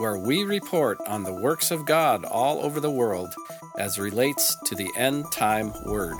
where 0.00 0.16
we 0.16 0.44
report 0.44 0.98
on 1.06 1.24
the 1.24 1.32
works 1.32 1.70
of 1.70 1.84
God 1.84 2.24
all 2.24 2.64
over 2.64 2.80
the 2.80 2.90
world 2.90 3.34
as 3.76 3.98
relates 3.98 4.56
to 4.64 4.74
the 4.74 4.90
end 4.96 5.30
time 5.30 5.74
word. 5.84 6.16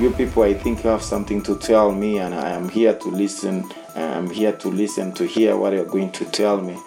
You 0.00 0.10
people, 0.10 0.44
I 0.44 0.54
think 0.54 0.82
you 0.82 0.88
have 0.88 1.02
something 1.02 1.42
to 1.42 1.58
tell 1.58 1.92
me, 1.92 2.18
and 2.20 2.34
I 2.34 2.52
am 2.52 2.70
here 2.70 2.94
to 2.94 3.08
listen. 3.10 3.70
I'm 3.94 4.30
here 4.30 4.52
to 4.52 4.68
listen 4.68 5.12
to 5.12 5.26
hear 5.26 5.58
what 5.58 5.74
you're 5.74 5.84
going 5.84 6.10
to 6.12 6.24
tell 6.24 6.58
me. 6.58 6.78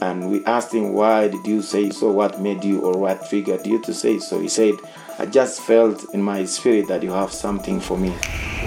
And 0.00 0.30
we 0.30 0.44
asked 0.44 0.72
him, 0.72 0.92
Why 0.92 1.26
did 1.26 1.44
you 1.44 1.62
say 1.62 1.90
so? 1.90 2.12
What 2.12 2.40
made 2.40 2.62
you 2.62 2.82
or 2.82 2.96
what 2.96 3.28
triggered 3.28 3.66
you 3.66 3.82
to 3.82 3.92
say 3.92 4.20
so? 4.20 4.38
He 4.38 4.48
said, 4.48 4.74
I 5.18 5.26
just 5.26 5.62
felt 5.62 6.14
in 6.14 6.22
my 6.22 6.44
spirit 6.44 6.86
that 6.86 7.02
you 7.02 7.10
have 7.10 7.32
something 7.32 7.80
for 7.80 7.98
me. 7.98 8.14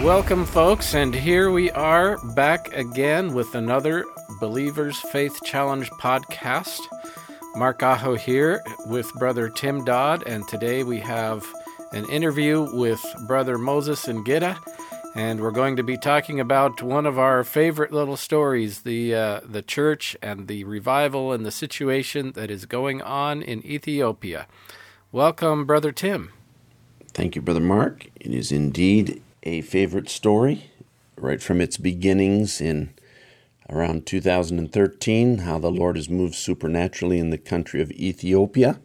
Welcome, 0.03 0.45
folks, 0.45 0.93
and 0.93 1.15
here 1.15 1.49
we 1.49 1.71
are 1.71 2.17
back 2.35 2.73
again 2.73 3.33
with 3.33 3.55
another 3.55 4.05
Believers 4.39 4.99
Faith 4.99 5.43
Challenge 5.43 5.89
podcast. 5.91 6.79
Mark 7.55 7.81
Aho 7.81 8.15
here 8.15 8.61
with 8.85 9.11
Brother 9.15 9.49
Tim 9.49 9.83
Dodd, 9.83 10.23
and 10.27 10.47
today 10.47 10.83
we 10.83 10.99
have 10.99 11.45
an 11.91 12.07
interview 12.09 12.67
with 12.73 13.03
Brother 13.25 13.57
Moses 13.57 14.05
Ngida, 14.05 14.57
and 15.15 15.41
we're 15.41 15.51
going 15.51 15.75
to 15.77 15.83
be 15.83 15.97
talking 15.97 16.39
about 16.39 16.83
one 16.83 17.07
of 17.07 17.17
our 17.17 17.43
favorite 17.43 17.91
little 17.91 18.17
stories 18.17 18.81
the 18.81 19.15
uh, 19.15 19.39
the 19.43 19.63
church 19.63 20.15
and 20.21 20.47
the 20.47 20.63
revival 20.65 21.31
and 21.31 21.45
the 21.45 21.51
situation 21.51 22.33
that 22.33 22.51
is 22.51 22.65
going 22.65 23.01
on 23.01 23.41
in 23.41 23.65
Ethiopia. 23.65 24.45
Welcome, 25.11 25.65
Brother 25.65 25.91
Tim. 25.91 26.31
Thank 27.13 27.35
you, 27.35 27.41
Brother 27.41 27.59
Mark. 27.59 28.07
It 28.19 28.31
is 28.31 28.51
indeed 28.51 29.23
a 29.41 29.61
favorite 29.61 30.09
story 30.09 30.69
right 31.15 31.41
from 31.41 31.59
its 31.59 31.77
beginnings 31.77 32.61
in 32.61 32.93
around 33.69 34.05
2013, 34.05 35.39
how 35.39 35.59
the 35.59 35.71
Lord 35.71 35.95
has 35.95 36.09
moved 36.09 36.35
supernaturally 36.35 37.19
in 37.19 37.29
the 37.29 37.37
country 37.37 37.81
of 37.81 37.91
Ethiopia. 37.91 38.79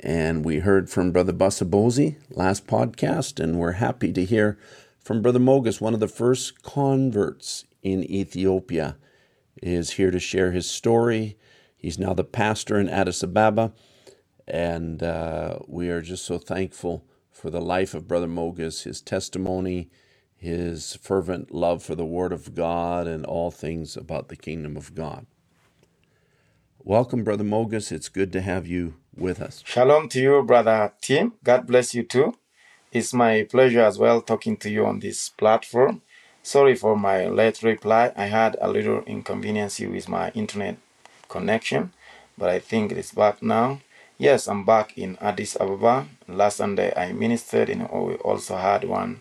And 0.00 0.44
we 0.44 0.58
heard 0.58 0.90
from 0.90 1.12
Brother 1.12 1.32
Basabozi 1.32 2.16
last 2.30 2.66
podcast, 2.66 3.42
and 3.42 3.58
we're 3.58 3.72
happy 3.72 4.12
to 4.12 4.24
hear 4.24 4.58
from 5.02 5.22
Brother 5.22 5.38
Mogus, 5.38 5.80
one 5.80 5.94
of 5.94 6.00
the 6.00 6.08
first 6.08 6.62
converts 6.62 7.64
in 7.82 8.02
Ethiopia, 8.10 8.96
is 9.62 9.92
here 9.92 10.10
to 10.10 10.18
share 10.18 10.52
his 10.52 10.68
story. 10.68 11.36
He's 11.76 11.98
now 11.98 12.14
the 12.14 12.24
pastor 12.24 12.78
in 12.78 12.88
Addis 12.88 13.22
Ababa, 13.22 13.72
and 14.46 15.02
uh, 15.02 15.58
we 15.66 15.88
are 15.88 16.00
just 16.00 16.24
so 16.24 16.38
thankful 16.38 17.04
for 17.30 17.50
the 17.50 17.60
life 17.60 17.94
of 17.94 18.08
Brother 18.08 18.28
Mogus, 18.28 18.84
his 18.84 19.00
testimony, 19.00 19.90
his 20.42 20.96
fervent 20.96 21.54
love 21.54 21.84
for 21.84 21.94
the 21.94 22.04
Word 22.04 22.32
of 22.32 22.52
God, 22.52 23.06
and 23.06 23.24
all 23.24 23.52
things 23.52 23.96
about 23.96 24.26
the 24.26 24.34
kingdom 24.34 24.76
of 24.76 24.92
God. 24.92 25.24
Welcome, 26.82 27.22
Brother 27.22 27.44
Mogus. 27.44 27.92
It's 27.92 28.08
good 28.08 28.32
to 28.32 28.40
have 28.40 28.66
you 28.66 28.94
with 29.16 29.40
us. 29.40 29.62
Shalom 29.64 30.08
to 30.08 30.20
you, 30.20 30.42
Brother 30.42 30.92
Tim. 31.00 31.34
God 31.44 31.68
bless 31.68 31.94
you 31.94 32.02
too. 32.02 32.34
It's 32.90 33.14
my 33.14 33.46
pleasure 33.48 33.82
as 33.82 34.00
well 34.00 34.20
talking 34.20 34.56
to 34.56 34.68
you 34.68 34.84
on 34.84 34.98
this 34.98 35.28
platform. 35.28 36.02
Sorry 36.42 36.74
for 36.74 36.96
my 36.96 37.28
late 37.28 37.62
reply. 37.62 38.12
I 38.16 38.24
had 38.24 38.56
a 38.60 38.68
little 38.68 39.02
inconvenience 39.04 39.78
with 39.78 40.08
my 40.08 40.30
internet 40.30 40.76
connection, 41.28 41.92
but 42.36 42.50
I 42.50 42.58
think 42.58 42.90
it's 42.90 43.12
back 43.12 43.44
now. 43.44 43.80
Yes, 44.18 44.48
I'm 44.48 44.64
back 44.64 44.98
in 44.98 45.16
Addis 45.20 45.56
Ababa. 45.60 46.08
Last 46.26 46.56
Sunday 46.56 46.92
I 46.96 47.12
ministered, 47.12 47.70
and 47.70 47.82
we 47.82 48.14
also 48.16 48.56
had 48.56 48.82
one 48.82 49.20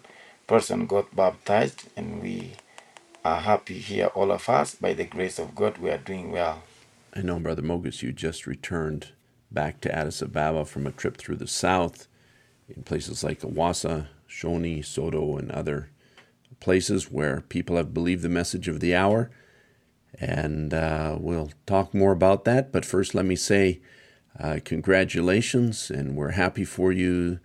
person 0.51 0.85
got 0.85 1.15
baptized, 1.15 1.87
and 1.95 2.21
we 2.21 2.51
are 3.23 3.39
happy 3.39 3.77
here, 3.79 4.07
all 4.07 4.33
of 4.33 4.49
us. 4.49 4.75
By 4.75 4.91
the 4.91 5.05
grace 5.05 5.39
of 5.39 5.55
God, 5.55 5.77
we 5.77 5.89
are 5.89 5.97
doing 5.97 6.29
well. 6.29 6.63
I 7.15 7.21
know, 7.21 7.39
Brother 7.39 7.61
Mogus, 7.61 8.01
you 8.01 8.11
just 8.11 8.45
returned 8.45 9.13
back 9.49 9.79
to 9.79 9.95
Addis 9.95 10.21
Ababa 10.21 10.65
from 10.65 10.85
a 10.85 10.91
trip 10.91 11.15
through 11.15 11.37
the 11.37 11.47
south 11.47 12.09
in 12.67 12.83
places 12.83 13.23
like 13.23 13.39
Awasa, 13.39 14.07
Shoni, 14.29 14.79
Sodo, 14.79 15.39
and 15.39 15.49
other 15.53 15.89
places 16.59 17.09
where 17.09 17.39
people 17.39 17.77
have 17.77 17.93
believed 17.93 18.21
the 18.21 18.27
message 18.27 18.67
of 18.67 18.81
the 18.81 18.93
hour. 18.93 19.31
And 20.19 20.73
uh, 20.73 21.15
we'll 21.17 21.51
talk 21.65 21.93
more 21.93 22.11
about 22.11 22.43
that. 22.43 22.73
But 22.73 22.83
first, 22.83 23.15
let 23.15 23.23
me 23.23 23.37
say 23.37 23.79
uh, 24.37 24.59
congratulations, 24.65 25.89
and 25.89 26.17
we're 26.17 26.31
happy 26.31 26.65
for 26.65 26.91
you 26.91 27.39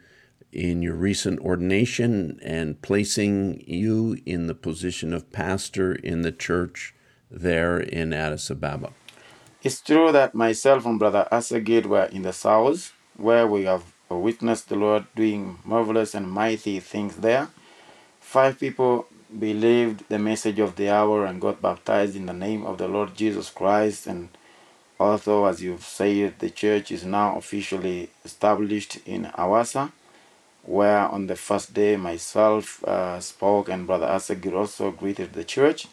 in 0.56 0.81
your 0.81 0.94
recent 0.94 1.39
ordination 1.41 2.41
and 2.43 2.81
placing 2.81 3.62
you 3.67 4.17
in 4.25 4.47
the 4.47 4.55
position 4.55 5.12
of 5.12 5.31
pastor 5.31 5.93
in 5.93 6.22
the 6.22 6.33
church 6.33 6.94
there 7.31 7.78
in 7.78 8.15
Addis 8.15 8.50
Ababa. 8.50 8.91
It's 9.62 9.83
true 9.83 10.12
that 10.12 10.34
myself 10.34 10.87
and 10.87 10.99
Brother 10.99 11.28
Asagid 11.31 11.84
were 11.84 12.06
in 12.06 12.22
the 12.22 12.33
south, 12.33 12.95
where 13.16 13.47
we 13.47 13.65
have 13.65 13.84
witnessed 14.09 14.71
the 14.71 14.77
Lord 14.77 15.05
doing 15.15 15.59
marvelous 15.65 16.15
and 16.15 16.31
mighty 16.31 16.81
things 16.81 17.16
there. 17.16 17.49
Five 18.21 18.59
people 18.59 19.06
believed 19.39 20.09
the 20.09 20.19
message 20.19 20.59
of 20.59 20.77
the 20.77 20.89
hour 20.89 21.27
and 21.27 21.41
got 21.41 21.61
baptized 21.61 22.16
in 22.16 22.27
the 22.27 22.33
name 22.33 22.65
of 22.65 22.78
the 22.78 22.89
Lord 22.89 23.15
Jesus 23.15 23.50
Christ. 23.50 24.06
And 24.06 24.28
also, 24.99 25.45
as 25.45 25.62
you've 25.62 25.84
said, 25.84 26.39
the 26.39 26.49
church 26.49 26.91
is 26.91 27.05
now 27.05 27.37
officially 27.37 28.09
established 28.25 28.99
in 29.05 29.25
Awasa, 29.37 29.93
where 30.66 31.09
on 31.09 31.28
the 31.28 31.37
first 31.37 31.72
day 31.72 31.97
myself 31.97 32.82
uh, 32.84 33.21
spoke 33.21 33.69
and 33.69 33.87
Brother 33.87 34.06
Asagir 34.06 34.53
also 34.53 34.91
greeted 34.91 35.32
the 35.32 35.44
church. 35.44 35.87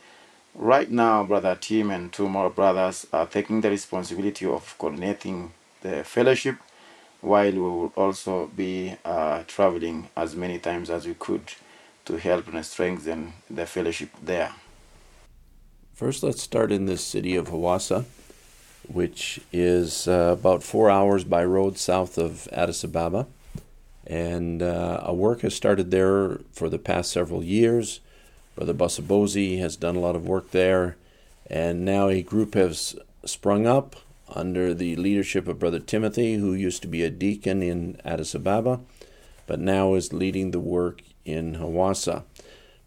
Right 0.56 0.90
now, 0.90 1.24
Brother 1.24 1.58
Tim 1.60 1.92
and 1.92 2.12
two 2.12 2.28
more 2.28 2.50
brothers 2.50 3.08
are 3.14 3.26
taking 3.28 3.62
the 3.62 3.70
responsibility 3.70 4.46
of 4.46 4.76
coordinating 4.78 5.54
the 5.82 6.04
fellowship, 6.04 6.58
while 7.22 7.52
we 7.52 7.60
will 7.60 7.94
also 7.96 8.48
be 8.48 8.96
uh, 9.06 9.44
traveling 9.48 10.10
as 10.18 10.36
many 10.36 10.60
times 10.60 10.90
as 10.90 11.08
we 11.08 11.14
could 11.14 11.54
to 12.06 12.18
help 12.18 12.48
and 12.48 12.66
strengthen 12.66 13.34
the 13.50 13.66
fellowship 13.66 14.10
there. 14.22 14.54
First, 15.94 16.24
let's 16.24 16.42
start 16.42 16.72
in 16.72 16.86
the 16.86 16.98
city 16.98 17.36
of 17.36 17.48
Hawassa, 17.50 18.06
which 18.88 19.40
is 19.52 20.08
uh, 20.08 20.36
about 20.38 20.64
four 20.64 20.90
hours 20.90 21.24
by 21.24 21.46
road 21.46 21.78
south 21.78 22.18
of 22.18 22.48
Addis 22.52 22.84
Ababa. 22.84 23.28
And 24.06 24.62
uh, 24.62 25.02
a 25.04 25.14
work 25.14 25.42
has 25.42 25.56
started 25.56 25.92
there 25.92 26.40
for 26.52 26.70
the 26.70 26.80
past 26.80 27.12
several 27.12 27.44
years. 27.44 28.02
Brother 28.56 28.74
Basabozi 28.74 29.60
has 29.60 29.76
done 29.76 29.96
a 29.96 30.00
lot 30.00 30.16
of 30.16 30.28
work 30.28 30.52
there, 30.52 30.96
and 31.50 31.84
now 31.84 32.10
a 32.10 32.22
group 32.22 32.54
has 32.54 32.96
sprung 33.26 33.66
up 33.66 33.96
under 34.30 34.74
the 34.74 34.96
leadership 34.96 35.48
of 35.48 35.60
Brother 35.60 35.80
Timothy, 35.80 36.36
who 36.36 36.54
used 36.54 36.82
to 36.82 36.88
be 36.88 37.04
a 37.04 37.10
deacon 37.10 37.62
in 37.64 38.00
Addis 38.04 38.36
Ababa, 38.36 38.82
but 39.48 39.60
now 39.60 39.94
is 39.94 40.14
leading 40.14 40.52
the 40.52 40.60
work 40.60 41.02
in 41.26 41.56
Hawassa. 41.56 42.24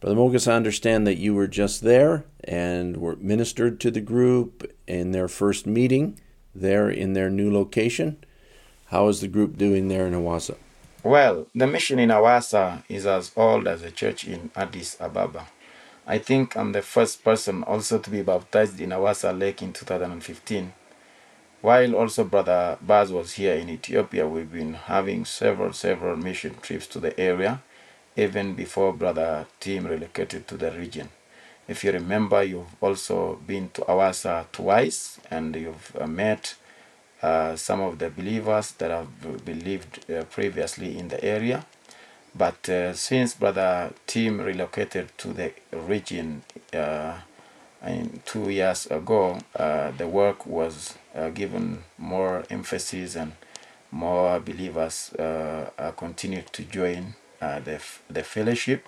Brother 0.01 0.17
Mogus, 0.17 0.51
I 0.51 0.57
understand 0.57 1.07
that 1.07 1.17
you 1.17 1.35
were 1.35 1.47
just 1.47 1.83
there 1.83 2.25
and 2.45 2.99
were 2.99 3.17
ministered 3.17 3.81
to 3.81 3.91
the 3.91 4.01
group 4.01 4.71
in 4.87 5.13
their 5.13 5.29
first 5.29 5.67
meeting 5.67 6.21
there 6.55 6.89
in 6.89 7.15
their 7.15 7.31
new 7.31 7.53
location. 7.53 8.19
How 8.87 9.09
is 9.09 9.21
the 9.21 9.29
group 9.29 9.57
doing 9.57 9.89
there 9.89 10.07
in 10.07 10.13
Hawassa? 10.13 10.57
Well, 11.07 11.47
the 11.55 11.69
mission 11.69 12.01
in 12.01 12.09
Awasa 12.09 12.83
is 12.89 13.07
as 13.07 13.31
old 13.37 13.69
as 13.69 13.83
the 13.83 13.93
church 13.93 14.27
in 14.27 14.51
Addis 14.57 14.97
Ababa. 15.01 15.47
I 16.05 16.19
think 16.19 16.57
I'm 16.57 16.73
the 16.73 16.83
first 16.83 17.23
person 17.23 17.63
also 17.63 18.01
to 18.01 18.11
be 18.11 18.23
baptized 18.23 18.81
in 18.81 18.91
Awasa 18.91 19.31
Lake 19.33 19.63
in 19.63 19.73
2015. 19.73 20.73
While 21.61 21.95
also 21.95 22.25
Brother 22.25 22.77
Baz 22.81 23.13
was 23.13 23.35
here 23.35 23.55
in 23.55 23.71
Ethiopia, 23.71 24.27
we've 24.27 24.51
been 24.51 24.75
having 24.75 25.25
several, 25.25 25.73
several 25.73 26.17
mission 26.17 26.57
trips 26.61 26.89
to 26.89 26.99
the 26.99 27.17
area, 27.21 27.63
even 28.17 28.55
before 28.55 28.93
Brother 28.93 29.47
Tim 29.61 29.87
relocated 29.87 30.49
to 30.49 30.57
the 30.57 30.73
region. 30.73 31.11
If 31.69 31.85
you 31.85 31.93
remember, 31.93 32.43
you've 32.43 32.75
also 32.81 33.37
been 33.47 33.71
to 33.75 33.83
Awasa 33.83 34.47
twice 34.51 35.21
and 35.31 35.55
you've 35.55 35.97
uh, 36.01 36.09
met 36.09 36.57
uh, 37.23 37.57
some 37.57 37.81
of 37.81 37.99
the 37.99 38.11
believers 38.11 38.73
that 38.73 38.91
have 38.91 39.45
believed 39.45 40.11
uh, 40.11 40.25
previously 40.25 40.99
in 40.99 41.09
the 41.09 41.23
area. 41.25 41.65
But 42.35 42.69
uh, 42.69 42.93
since 42.93 43.35
Brother 43.35 43.93
Tim 44.07 44.41
relocated 44.41 45.17
to 45.19 45.33
the 45.33 45.53
region 45.73 46.43
uh, 46.75 47.19
two 48.25 48.51
years 48.51 48.87
ago, 48.87 49.39
uh, 49.55 49.93
the 49.93 50.07
work 50.07 50.45
was 50.47 50.95
uh, 51.15 51.31
given 51.31 51.85
more 51.97 52.45
emphasis 52.51 53.17
and 53.17 53.33
more 53.91 54.39
believers 54.41 55.15
continued 55.97 56.53
to 56.53 56.65
join 56.65 57.15
the, 57.41 57.81
the 58.11 58.23
fellowship 58.23 58.87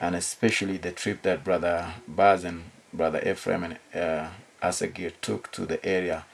and 0.00 0.14
especially 0.14 0.76
the 0.76 0.92
trip 0.92 1.22
that 1.22 1.44
Brother 1.44 1.94
Baz 2.06 2.44
and 2.44 2.64
Brother 2.92 3.20
Ephraim 3.26 3.64
and 3.64 3.78
uh, 3.94 4.28
Asagir 4.62 5.12
took 5.20 5.50
to 5.52 5.66
the 5.66 5.84
area 5.84 6.24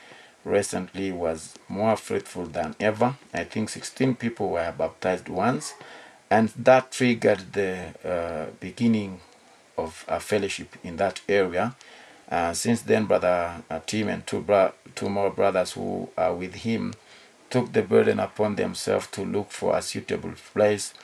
recently 0.45 1.13
was 1.13 1.55
more 1.69 1.97
fruitful 1.97 2.47
than 2.47 2.75
ever. 2.81 3.17
I 3.33 3.45
think 3.45 3.69
16 3.69 4.17
people 4.17 4.51
were 4.51 4.73
baptized 4.77 5.29
once, 5.29 5.75
and 6.31 6.49
that 6.51 6.93
triggered 6.93 7.53
the 7.53 7.95
uh, 8.05 8.47
beginning 8.61 9.21
of 9.79 10.05
a 10.09 10.21
fellowship 10.21 10.77
in 10.83 10.97
that 10.97 11.21
area. 11.29 11.75
Uh, 12.31 12.53
since 12.53 12.83
then, 12.83 13.07
Brother 13.07 13.63
uh, 13.71 13.81
Tim 13.87 14.09
and 14.09 14.27
two, 14.27 14.41
bro- 14.41 14.73
two 14.95 15.09
more 15.09 15.31
brothers 15.31 15.73
who 15.73 16.09
are 16.17 16.35
with 16.35 16.55
him 16.55 16.95
took 17.51 17.73
the 17.73 17.83
burden 17.83 18.19
upon 18.19 18.57
themselves 18.57 19.07
to 19.09 19.23
look 19.25 19.51
for 19.51 19.77
a 19.77 19.83
suitable 19.83 20.33
place 20.55 20.95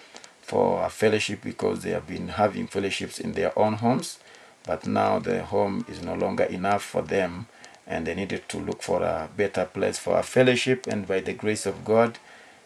for 0.40 0.82
a 0.82 0.88
fellowship 0.88 1.42
because 1.42 1.82
they 1.82 1.90
have 1.90 2.06
been 2.06 2.28
having 2.28 2.66
fellowships 2.66 3.18
in 3.18 3.32
their 3.32 3.56
own 3.58 3.74
homes, 3.74 4.18
but 4.64 4.86
now 4.86 5.18
the 5.18 5.44
home 5.44 5.84
is 5.88 6.02
no 6.02 6.14
longer 6.14 6.44
enough 6.44 6.82
for 6.82 7.02
them 7.02 7.46
and 7.88 8.06
they 8.06 8.14
needed 8.14 8.48
to 8.48 8.58
look 8.58 8.82
for 8.82 9.02
a 9.02 9.28
better 9.36 9.64
place 9.64 9.98
for 9.98 10.18
a 10.18 10.22
fellowship 10.22 10.86
and 10.86 11.08
by 11.08 11.20
the 11.20 11.32
grace 11.32 11.66
of 11.66 11.84
God 11.84 12.18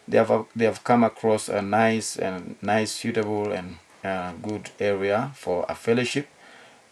they 0.07 0.17
have 0.17 0.45
they 0.55 0.65
have 0.65 0.83
come 0.83 1.03
across 1.03 1.49
a 1.49 1.61
nice 1.61 2.17
and 2.17 2.55
nice 2.61 2.91
suitable 2.91 3.51
and 3.51 3.77
uh, 4.03 4.33
good 4.41 4.69
area 4.79 5.31
for 5.35 5.65
a 5.69 5.75
fellowship. 5.75 6.27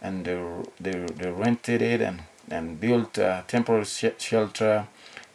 And 0.02 0.26
they, 0.26 0.42
they, 0.80 0.92
they 0.92 1.30
rented 1.30 1.82
it 1.82 2.02
and, 2.02 2.24
and 2.50 2.80
built 2.80 3.18
a 3.18 3.44
temporary 3.48 3.86
sh- 3.86 4.18
shelter. 4.18 4.88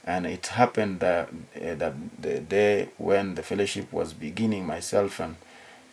And 0.05 0.27
it 0.27 0.47
happened 0.47 1.01
that, 1.01 1.29
uh, 1.55 1.75
that 1.75 1.95
the 2.21 2.41
day 2.41 2.89
when 2.97 3.35
the 3.35 3.43
fellowship 3.43 3.93
was 3.93 4.13
beginning 4.13 4.67
myself 4.67 5.21
and 5.21 5.37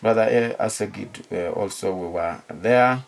brother 0.02 0.56
asagid 0.60 1.24
uh, 1.32 1.52
also 1.54 1.94
we 1.96 2.08
were 2.08 2.42
there 2.50 3.04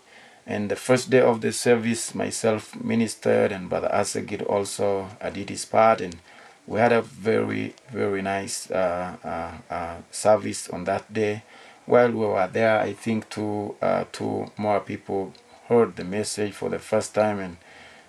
and 0.46 0.70
the 0.70 0.76
first 0.76 1.10
day 1.10 1.20
of 1.20 1.40
the 1.40 1.52
service 1.52 2.14
myself 2.14 2.76
ministered 2.76 3.50
and 3.50 3.68
brother 3.68 3.90
asagid 3.92 4.48
also 4.48 5.08
uh, 5.20 5.28
did 5.30 5.50
his 5.50 5.64
part. 5.64 6.00
And 6.00 6.16
we 6.66 6.78
had 6.78 6.92
a 6.92 7.02
very 7.02 7.74
very 7.90 8.22
nice 8.22 8.70
uh, 8.70 9.16
uh, 9.24 9.74
uh, 9.74 9.96
service 10.10 10.68
on 10.70 10.84
that 10.84 11.12
day. 11.12 11.42
While 11.84 12.12
we 12.12 12.26
were 12.26 12.48
there 12.52 12.80
i 12.80 12.92
think 12.92 13.28
two 13.28 13.74
uh, 13.82 14.04
two 14.12 14.50
more 14.56 14.80
people 14.80 15.34
heard 15.68 15.96
the 15.96 16.04
message 16.04 16.52
for 16.52 16.68
the 16.68 16.78
first 16.78 17.14
time. 17.14 17.40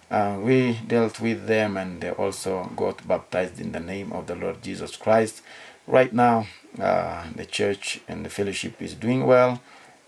And 0.10 0.44
we 0.44 0.80
dealt 0.88 1.20
with 1.20 1.48
them 1.48 1.76
and 1.76 2.02
they 2.02 2.12
also 2.12 2.72
got 2.76 3.06
baptized 3.08 3.60
in 3.60 3.72
the 3.72 3.80
name 3.80 4.14
of 4.14 4.28
the 4.28 4.36
Lord 4.36 4.62
Jesus 4.62 4.96
Christ. 4.96 5.42
Right 5.86 6.14
now, 6.14 6.48
the 6.76 7.48
church 7.50 8.00
and 8.08 8.24
the 8.24 8.30
fellowship 8.30 8.82
is 8.82 8.94
doing 8.94 9.26
well, 9.26 9.60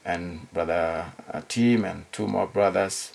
and 0.09 0.51
Brother 0.51 1.11
uh, 1.31 1.41
Tim 1.47 1.85
and 1.85 2.05
two 2.11 2.27
more 2.27 2.47
brothers 2.47 3.13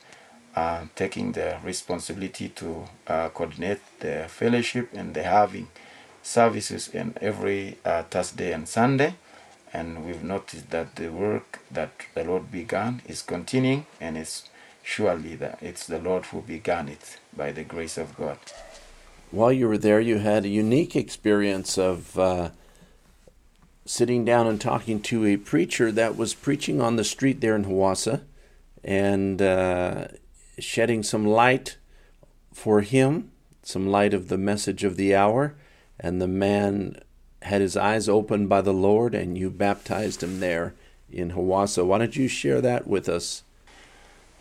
are 0.55 0.89
taking 0.95 1.33
the 1.33 1.59
responsibility 1.65 2.49
to 2.51 2.85
uh, 3.09 3.29
coordinate 3.31 3.81
the 3.99 4.27
fellowship, 4.29 4.91
and 4.95 5.13
they're 5.13 5.25
having 5.25 5.69
services 6.23 6.89
in 6.89 7.15
every 7.21 7.79
uh, 7.85 8.05
Thursday 8.05 8.53
and 8.53 8.69
Sunday. 8.69 9.15
And 9.73 10.07
we've 10.07 10.23
noticed 10.23 10.71
that 10.71 10.95
the 10.95 11.09
work 11.09 11.59
that 11.71 11.91
the 12.15 12.23
Lord 12.23 12.53
began 12.53 13.03
is 13.07 13.23
continuing, 13.23 13.87
and 14.01 14.17
it's 14.17 14.49
surely 14.85 15.35
that 15.37 15.59
it's 15.61 15.87
the 15.87 15.99
Lord 15.99 16.27
who 16.27 16.43
began 16.43 16.89
it 16.89 17.19
by 17.37 17.51
the 17.51 17.65
grace 17.65 17.99
of 17.99 18.17
God. 18.17 18.39
While 19.33 19.53
you 19.53 19.67
were 19.67 19.79
there, 19.79 20.01
you 20.01 20.19
had 20.19 20.45
a 20.45 20.49
unique 20.49 20.95
experience 20.95 21.77
of 21.77 22.17
uh, 22.17 22.51
sitting 23.87 24.25
down 24.25 24.47
and 24.47 24.61
talking 24.61 25.01
to 25.03 25.27
a 25.27 25.37
preacher 25.37 25.93
that 25.93 26.17
was 26.17 26.35
preaching 26.35 26.81
on 26.81 26.97
the 26.97 27.05
street 27.05 27.41
there 27.41 27.55
in 27.55 27.65
Hawassa 27.65 28.23
and 28.83 29.41
uh, 29.41 30.09
shedding 30.59 31.03
some 31.03 31.27
light 31.27 31.77
for 32.53 32.81
him, 32.81 33.31
some 33.63 33.87
light 33.87 34.15
of 34.15 34.29
the 34.29 34.39
message 34.39 34.85
of 34.85 34.97
the 34.97 35.15
hour. 35.15 35.55
And 35.99 36.21
the 36.21 36.29
man 36.29 37.01
had 37.43 37.61
his 37.61 37.77
eyes 37.77 38.09
opened 38.09 38.49
by 38.49 38.63
the 38.63 38.73
Lord, 38.73 39.15
and 39.15 39.37
you 39.37 39.51
baptized 39.51 40.23
him 40.23 40.41
there 40.41 40.75
in 41.11 41.33
Hawassa. 41.33 41.85
Why 41.85 41.99
don't 41.99 42.17
you 42.17 42.29
share 42.29 42.61
that 42.61 42.87
with 42.87 43.09
us? 43.09 43.43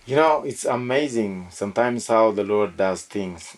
You 0.06 0.18
know, 0.18 0.44
it's 0.44 0.66
amazing 0.66 1.48
sometimes 1.51 2.07
how 2.07 2.31
the 2.31 2.44
Lord 2.44 2.75
does 2.75 3.04
things. 3.04 3.56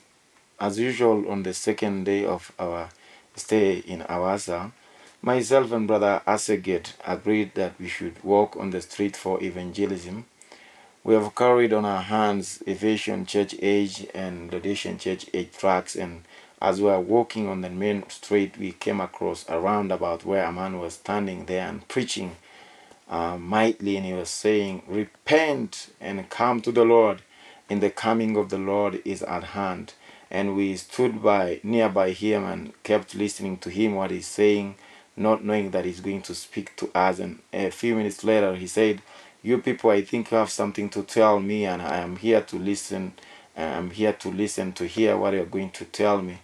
As 0.60 0.78
usual, 0.78 1.30
on 1.30 1.44
the 1.44 1.54
second 1.54 2.06
day 2.06 2.26
of 2.26 2.52
our 2.60 2.90
stay 3.36 3.78
in 3.80 4.02
Awasa, 4.02 4.72
myself 5.26 5.72
and 5.72 5.88
brother 5.88 6.22
Aseged 6.28 6.94
agreed 7.04 7.56
that 7.56 7.74
we 7.80 7.88
should 7.88 8.24
walk 8.24 8.56
on 8.56 8.70
the 8.70 8.80
street 8.80 9.18
for 9.18 9.44
evangelism. 9.44 10.26
We 11.04 11.16
have 11.16 11.34
carried 11.34 11.74
on 11.74 11.84
our 11.84 12.04
hands 12.04 12.62
Ephesian 12.68 13.26
Church 13.26 13.56
Age 13.60 14.06
and 14.14 14.54
Laodicean 14.54 15.00
Church 15.00 15.26
Age 15.34 15.50
tracks, 15.58 15.96
and 15.96 16.22
as 16.62 16.80
we 16.80 16.86
were 16.86 17.00
walking 17.00 17.48
on 17.48 17.62
the 17.62 17.72
main 17.72 18.08
street, 18.08 18.60
we 18.60 18.74
came 18.74 19.02
across 19.02 19.50
a 19.50 19.60
roundabout 19.60 20.26
where 20.26 20.46
a 20.46 20.52
man 20.52 20.78
was 20.78 20.94
standing 20.94 21.48
there 21.48 21.68
and 21.68 21.88
preaching 21.88 22.36
uh, 23.10 23.36
mightily, 23.36 23.98
and 23.98 24.06
he 24.06 24.14
was 24.14 24.30
saying, 24.30 24.84
Repent 24.88 25.92
and 26.00 26.30
come 26.30 26.62
to 26.62 26.72
the 26.72 26.86
Lord, 26.86 27.24
and 27.68 27.82
the 27.82 27.90
coming 27.90 28.38
of 28.38 28.50
the 28.50 28.60
Lord 28.60 29.02
is 29.04 29.24
at 29.24 29.44
hand. 29.44 29.94
And 30.30 30.56
we 30.56 30.76
stood 30.76 31.24
by 31.24 31.62
nearby 31.64 32.12
him 32.12 32.44
and 32.44 32.74
kept 32.84 33.16
listening 33.16 33.58
to 33.58 33.72
him 33.72 33.96
what 33.96 34.12
he's 34.12 34.28
saying, 34.28 34.76
not 35.18 35.44
knowing 35.44 35.72
that 35.72 35.86
he's 35.86 36.02
going 36.02 36.22
to 36.24 36.36
speak 36.36 36.76
to 36.78 36.90
us. 36.96 37.20
And 37.20 37.40
a 37.54 37.70
few 37.70 37.96
minutes 37.96 38.24
later, 38.24 38.56
he 38.56 38.68
said, 38.68 39.02
You 39.44 39.60
people, 39.60 39.92
I 39.92 40.02
think 40.02 40.32
you 40.32 40.38
have 40.38 40.50
something 40.50 40.90
to 40.90 41.04
tell 41.04 41.40
me, 41.40 41.66
and 41.66 41.82
I 41.82 41.98
am 41.98 42.18
here 42.18 42.42
to 42.42 42.58
listen. 42.58 43.14
I'm 43.58 43.92
here 43.92 44.14
to 44.14 44.30
listen 44.30 44.74
to 44.74 44.86
hear 44.86 45.18
what 45.18 45.34
you're 45.34 45.46
going 45.46 45.72
to 45.72 45.86
tell 45.86 46.22
me. 46.22 46.40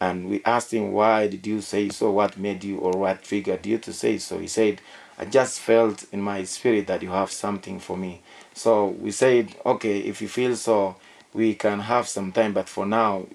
And 0.00 0.28
we 0.28 0.42
asked 0.44 0.72
him, 0.72 0.92
Why 0.92 1.26
did 1.28 1.46
you 1.46 1.60
say 1.60 1.88
so? 1.90 2.10
What 2.10 2.38
made 2.38 2.64
you 2.64 2.78
or 2.78 2.92
what 2.92 3.22
triggered 3.22 3.66
you 3.66 3.78
to 3.78 3.92
say 3.92 4.18
so? 4.18 4.38
He 4.38 4.46
said, 4.48 4.80
I 5.18 5.24
just 5.26 5.60
felt 5.60 6.04
in 6.12 6.20
my 6.20 6.44
spirit 6.44 6.86
that 6.88 7.02
you 7.02 7.10
have 7.10 7.30
something 7.30 7.78
for 7.78 7.96
me. 7.96 8.22
So 8.52 8.86
we 8.88 9.10
said, 9.10 9.54
okay, 9.64 10.00
if 10.00 10.20
you 10.20 10.28
feel 10.28 10.56
so, 10.56 10.96
we 11.32 11.54
can 11.54 11.80
have 11.80 12.08
some 12.08 12.32
time, 12.32 12.52
but 12.52 12.68
for 12.68 12.86
now, 12.86 13.26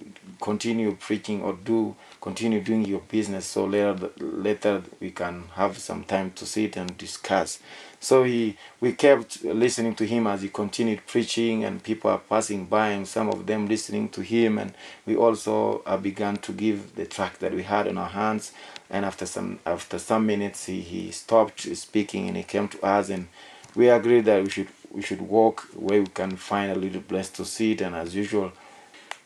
continue 0.41 0.95
preaching 0.95 1.41
or 1.41 1.53
do 1.53 1.95
continue 2.21 2.61
doing 2.61 2.85
your 2.85 3.01
business. 3.01 3.45
So 3.45 3.65
later, 3.65 4.09
later 4.19 4.83
we 4.99 5.11
can 5.11 5.45
have 5.53 5.77
some 5.77 6.03
time 6.03 6.31
to 6.31 6.45
sit 6.45 6.77
and 6.77 6.97
discuss. 6.97 7.59
So 8.01 8.23
he, 8.23 8.55
we 8.79 8.93
kept 8.93 9.43
listening 9.43 9.95
to 9.95 10.05
him 10.05 10.25
as 10.27 10.41
he 10.41 10.49
continued 10.49 11.05
preaching, 11.05 11.65
and 11.65 11.83
people 11.83 12.09
are 12.09 12.19
passing 12.19 12.65
by, 12.65 12.89
and 12.89 13.07
some 13.07 13.29
of 13.29 13.45
them 13.45 13.67
listening 13.67 14.09
to 14.09 14.21
him. 14.21 14.57
And 14.57 14.73
we 15.05 15.17
also 15.17 15.81
uh, 15.85 15.97
began 15.97 16.37
to 16.37 16.53
give 16.53 16.95
the 16.95 17.05
track 17.05 17.39
that 17.39 17.53
we 17.53 17.63
had 17.63 17.87
in 17.87 17.97
our 17.97 18.09
hands. 18.09 18.53
And 18.89 19.05
after 19.05 19.25
some 19.25 19.59
after 19.65 19.99
some 19.99 20.25
minutes, 20.25 20.65
he, 20.65 20.81
he 20.81 21.11
stopped 21.11 21.61
speaking 21.75 22.27
and 22.27 22.37
he 22.37 22.43
came 22.43 22.67
to 22.69 22.81
us, 22.85 23.09
and 23.09 23.27
we 23.75 23.89
agreed 23.89 24.25
that 24.25 24.43
we 24.43 24.49
should 24.49 24.69
we 24.91 25.01
should 25.01 25.21
walk 25.21 25.67
where 25.75 26.01
we 26.01 26.07
can 26.07 26.35
find 26.37 26.71
a 26.71 26.75
little 26.75 27.01
place 27.01 27.29
to 27.31 27.45
sit. 27.45 27.81
And 27.81 27.95
as 27.95 28.15
usual, 28.15 28.51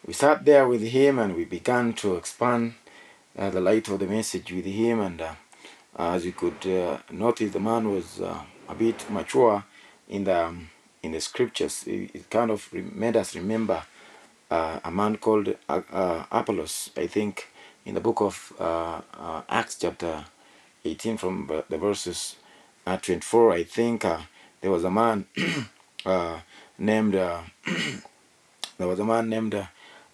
we 0.05 0.13
sat 0.13 0.45
there 0.45 0.67
with 0.67 0.81
him, 0.81 1.19
and 1.19 1.35
we 1.35 1.45
began 1.45 1.93
to 1.93 2.15
expand 2.15 2.73
the 3.35 3.61
light 3.61 3.87
of 3.89 3.99
the 3.99 4.07
message 4.07 4.51
with 4.51 4.65
him. 4.65 4.99
And 5.01 5.21
uh, 5.21 5.33
as 5.95 6.25
you 6.25 6.31
could 6.33 6.65
uh, 6.67 6.97
notice, 7.11 7.51
the 7.51 7.59
man 7.59 7.89
was 7.91 8.21
uh, 8.21 8.39
a 8.69 8.75
bit 8.75 9.09
mature 9.09 9.63
in 10.09 10.23
the 10.23 10.45
um, 10.45 10.69
in 11.01 11.11
the 11.11 11.19
scriptures. 11.21 11.83
It, 11.87 12.11
it 12.13 12.29
kind 12.29 12.51
of 12.51 12.71
made 12.73 13.17
us 13.17 13.35
remember 13.35 13.83
uh, 14.49 14.79
a 14.83 14.91
man 14.91 15.17
called 15.17 15.55
uh, 15.67 15.81
uh, 15.91 16.25
Apollos, 16.31 16.91
I 16.95 17.07
think, 17.07 17.47
in 17.85 17.95
the 17.95 18.01
book 18.01 18.21
of 18.21 18.53
uh, 18.59 19.01
uh, 19.19 19.41
Acts, 19.49 19.75
chapter 19.79 20.25
18, 20.85 21.17
from 21.17 21.47
the- 21.69 21.77
verses 21.77 22.35
uh, 22.85 22.97
24. 22.97 23.51
I 23.53 23.63
think 23.63 24.05
uh, 24.05 24.19
there 24.61 24.71
was 24.71 24.83
a 24.83 24.91
man 24.91 25.25
uh, 26.05 26.39
named 26.77 27.15
uh, 27.15 27.41
there 28.77 28.87
was 28.87 28.99
a 28.99 29.05
man 29.05 29.29
named 29.29 29.55
uh, 29.55 29.65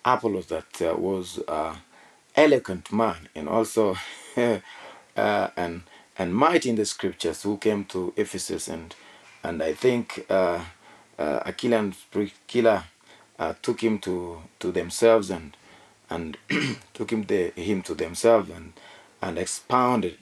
Apollos 0.05 0.47
that 0.47 0.81
uh, 0.81 0.95
was 0.95 1.39
uh, 1.47 1.75
eloquent 2.35 2.91
man 2.91 3.29
and 3.35 3.49
also 3.49 3.97
uh, 4.37 5.49
and 5.55 5.83
and 6.17 6.35
mighty 6.35 6.69
in 6.69 6.75
the 6.75 6.85
scriptures 6.85 7.43
who 7.43 7.57
came 7.57 7.85
to 7.85 8.13
Ephesus 8.17 8.67
and 8.67 8.95
and 9.43 9.63
I 9.63 9.73
think 9.73 10.25
uh, 10.29 10.63
uh, 11.17 11.51
and 11.63 11.95
Priscilla 12.11 12.85
uh, 13.37 13.53
took 13.61 13.81
him 13.81 13.99
to 13.99 14.41
to 14.59 14.71
themselves 14.71 15.29
and 15.29 15.55
and 16.09 16.37
took 16.93 17.11
him 17.11 17.23
the, 17.23 17.51
him 17.55 17.81
to 17.83 17.93
themselves 17.93 18.49
and 18.49 18.73
and 19.21 19.37
expounded 19.37 20.17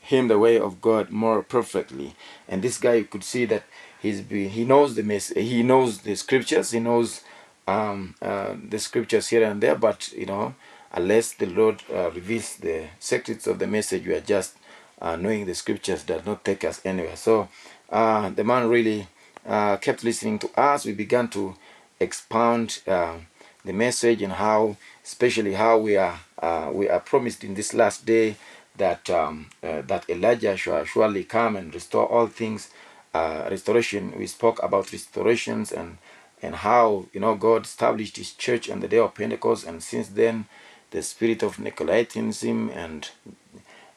him 0.00 0.28
the 0.28 0.38
way 0.38 0.58
of 0.58 0.80
God 0.80 1.10
more 1.10 1.42
perfectly. 1.42 2.14
And 2.48 2.62
this 2.62 2.78
guy 2.78 2.94
you 2.94 3.04
could 3.04 3.22
see 3.24 3.44
that 3.46 3.64
he's 4.00 4.22
be, 4.22 4.48
he 4.48 4.64
knows 4.64 4.94
the 4.94 5.02
mess 5.02 5.28
he 5.28 5.62
knows 5.62 5.98
the 5.98 6.16
scriptures 6.16 6.70
he 6.70 6.80
knows 6.80 7.22
um, 7.68 8.14
uh, 8.22 8.54
the 8.68 8.78
scriptures 8.78 9.28
here 9.28 9.44
and 9.44 9.60
there 9.60 9.76
but 9.76 10.12
you 10.12 10.26
know 10.26 10.54
unless 10.92 11.32
the 11.34 11.46
lord 11.46 11.82
uh, 11.92 12.10
reveals 12.10 12.56
the 12.56 12.86
secrets 12.98 13.46
of 13.46 13.58
the 13.58 13.66
message 13.66 14.06
we 14.06 14.14
are 14.14 14.20
just 14.20 14.56
uh, 15.00 15.16
knowing 15.16 15.46
the 15.46 15.54
scriptures 15.54 16.02
does 16.02 16.24
not 16.26 16.44
take 16.44 16.64
us 16.64 16.80
anywhere 16.84 17.16
so 17.16 17.48
uh, 17.90 18.28
the 18.30 18.44
man 18.44 18.68
really 18.68 19.06
uh, 19.46 19.76
kept 19.76 20.04
listening 20.04 20.38
to 20.38 20.48
us 20.60 20.84
we 20.84 20.92
began 20.92 21.28
to 21.28 21.54
expound 21.98 22.80
uh, 22.86 23.14
the 23.64 23.72
message 23.72 24.22
and 24.22 24.34
how 24.34 24.76
especially 25.04 25.54
how 25.54 25.78
we 25.78 25.96
are 25.96 26.20
uh, 26.40 26.70
we 26.72 26.88
are 26.88 27.00
promised 27.00 27.44
in 27.44 27.54
this 27.54 27.74
last 27.74 28.04
day 28.06 28.36
that 28.76 29.10
um, 29.10 29.46
that 29.60 30.08
Elijah 30.08 30.56
shall 30.56 30.84
surely 30.84 31.24
come 31.24 31.56
and 31.56 31.74
restore 31.74 32.06
all 32.06 32.26
things. 32.28 32.70
Restoration. 33.12 34.14
We 34.16 34.26
spoke 34.26 34.62
about 34.62 34.92
restorations 34.92 35.70
and 35.72 35.98
and 36.40 36.54
how 36.54 37.06
you 37.12 37.20
know 37.20 37.34
God 37.34 37.64
established 37.66 38.16
His 38.16 38.32
church 38.32 38.70
on 38.70 38.80
the 38.80 38.88
day 38.88 38.98
of 38.98 39.14
Pentecost, 39.14 39.66
and 39.66 39.82
since 39.82 40.08
then, 40.08 40.46
the 40.90 41.02
spirit 41.02 41.42
of 41.42 41.56
Nicolaitanism 41.58 42.74
and 42.74 43.10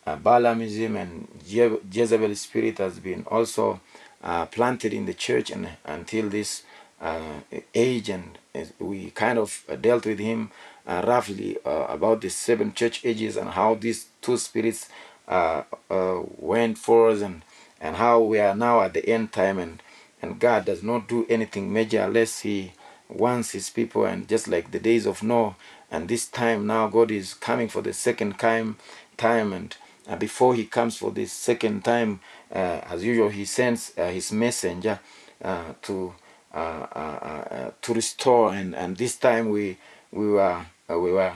uh, 0.06 0.18
Balaamism 0.18 0.96
and 1.02 1.28
Je- 1.48 1.80
Jezebel 1.92 2.36
spirit 2.36 2.78
has 2.80 3.00
been 3.00 3.24
also 3.28 3.80
uh, 4.24 4.46
planted 4.46 4.94
in 4.94 5.06
the 5.06 5.14
church, 5.14 5.50
and 5.52 5.70
until 5.86 6.30
this 6.30 6.64
uh, 7.02 7.40
age, 7.74 8.10
and 8.10 8.38
we 8.80 9.12
kind 9.12 9.38
of 9.40 9.64
dealt 9.82 10.06
with 10.06 10.20
him 10.20 10.52
uh, 10.88 11.04
roughly 11.06 11.58
uh, 11.66 11.86
about 11.90 12.22
the 12.22 12.30
seven 12.30 12.74
church 12.74 13.04
ages 13.06 13.38
and 13.38 13.50
how 13.52 13.76
these 13.76 14.08
two 14.22 14.38
spirits 14.38 14.90
uh, 15.28 15.64
uh, 15.90 16.22
went 16.38 16.78
forth 16.78 17.22
and 17.22 17.44
and 17.82 17.98
how 17.98 18.20
we 18.22 18.40
are 18.40 18.56
now 18.56 18.82
at 18.82 18.94
the 18.94 19.08
end 19.10 19.32
time. 19.32 19.60
And 19.60 19.82
and 20.22 20.40
God 20.40 20.66
does 20.66 20.84
not 20.84 21.08
do 21.10 21.26
anything 21.30 21.72
major 21.74 22.02
unless 22.02 22.42
he 22.42 22.72
wants 23.10 23.52
his 23.52 23.70
people. 23.70 24.06
And 24.06 24.28
just 24.28 24.48
like 24.48 24.72
the 24.72 24.80
days 24.80 25.06
of 25.06 25.22
Noah 25.24 25.56
and 25.94 26.10
this 26.10 26.26
time 26.28 26.68
now 26.68 26.88
God 26.88 27.12
is 27.12 27.34
coming 27.36 27.70
for 27.70 27.82
the 27.82 27.94
second 27.94 28.38
time 28.40 28.76
time 29.16 29.54
and 29.54 29.78
uh, 30.10 30.18
before 30.18 30.56
he 30.56 30.66
comes 30.66 30.98
for 30.98 31.12
this 31.12 31.32
second 31.32 31.86
time 31.86 32.20
uh, 32.54 32.82
as 32.90 33.06
usual 33.06 33.30
he 33.30 33.46
sends 33.46 33.94
uh, 33.98 34.08
his 34.08 34.32
messenger 34.34 35.00
uh, 35.42 35.74
to 35.84 36.14
uh, 36.54 36.58
uh, 36.58 37.72
to 37.82 37.94
restore 37.94 38.54
and 38.54 38.76
and 38.76 38.98
this 38.98 39.16
time 39.16 39.50
we 39.50 39.78
we 40.12 40.28
were 40.30 40.66
we 40.90 41.12
were 41.12 41.34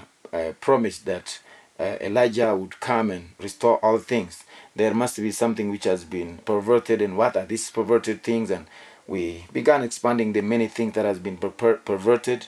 promised 0.60 1.06
that 1.06 1.40
Elijah 1.80 2.56
would 2.56 2.80
come 2.80 3.12
and 3.12 3.30
restore 3.40 3.78
all 3.86 3.98
things. 4.00 4.44
There 4.76 4.94
must 4.94 5.18
be 5.18 5.32
something 5.32 5.70
which 5.72 5.86
has 5.86 6.04
been 6.04 6.40
perverted, 6.40 7.02
and 7.02 7.18
what 7.18 7.38
are 7.38 7.46
these 7.46 7.70
perverted 7.72 8.24
things? 8.24 8.52
And 8.52 8.66
we 9.08 9.46
began 9.54 9.84
expanding 9.84 10.34
the 10.34 10.42
many 10.42 10.68
things 10.68 10.94
that 10.94 11.06
has 11.06 11.20
been 11.20 11.38
per- 11.38 11.78
perverted, 11.78 12.48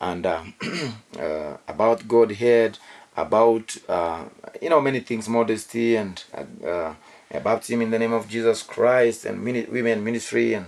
and 0.00 0.26
um, 0.26 0.54
uh, 1.18 1.56
about 1.68 2.08
Godhead, 2.08 2.78
about 3.16 3.76
uh, 3.88 4.24
you 4.60 4.70
know 4.70 4.80
many 4.80 5.00
things, 5.00 5.28
modesty, 5.28 5.96
and 5.96 6.22
uh, 6.66 6.94
baptism 7.42 7.82
in 7.82 7.90
the 7.90 7.98
name 7.98 8.12
of 8.12 8.28
Jesus 8.28 8.62
Christ, 8.62 9.24
and 9.24 9.42
mini- 9.42 9.66
women 9.66 10.02
ministry, 10.04 10.54
and 10.54 10.66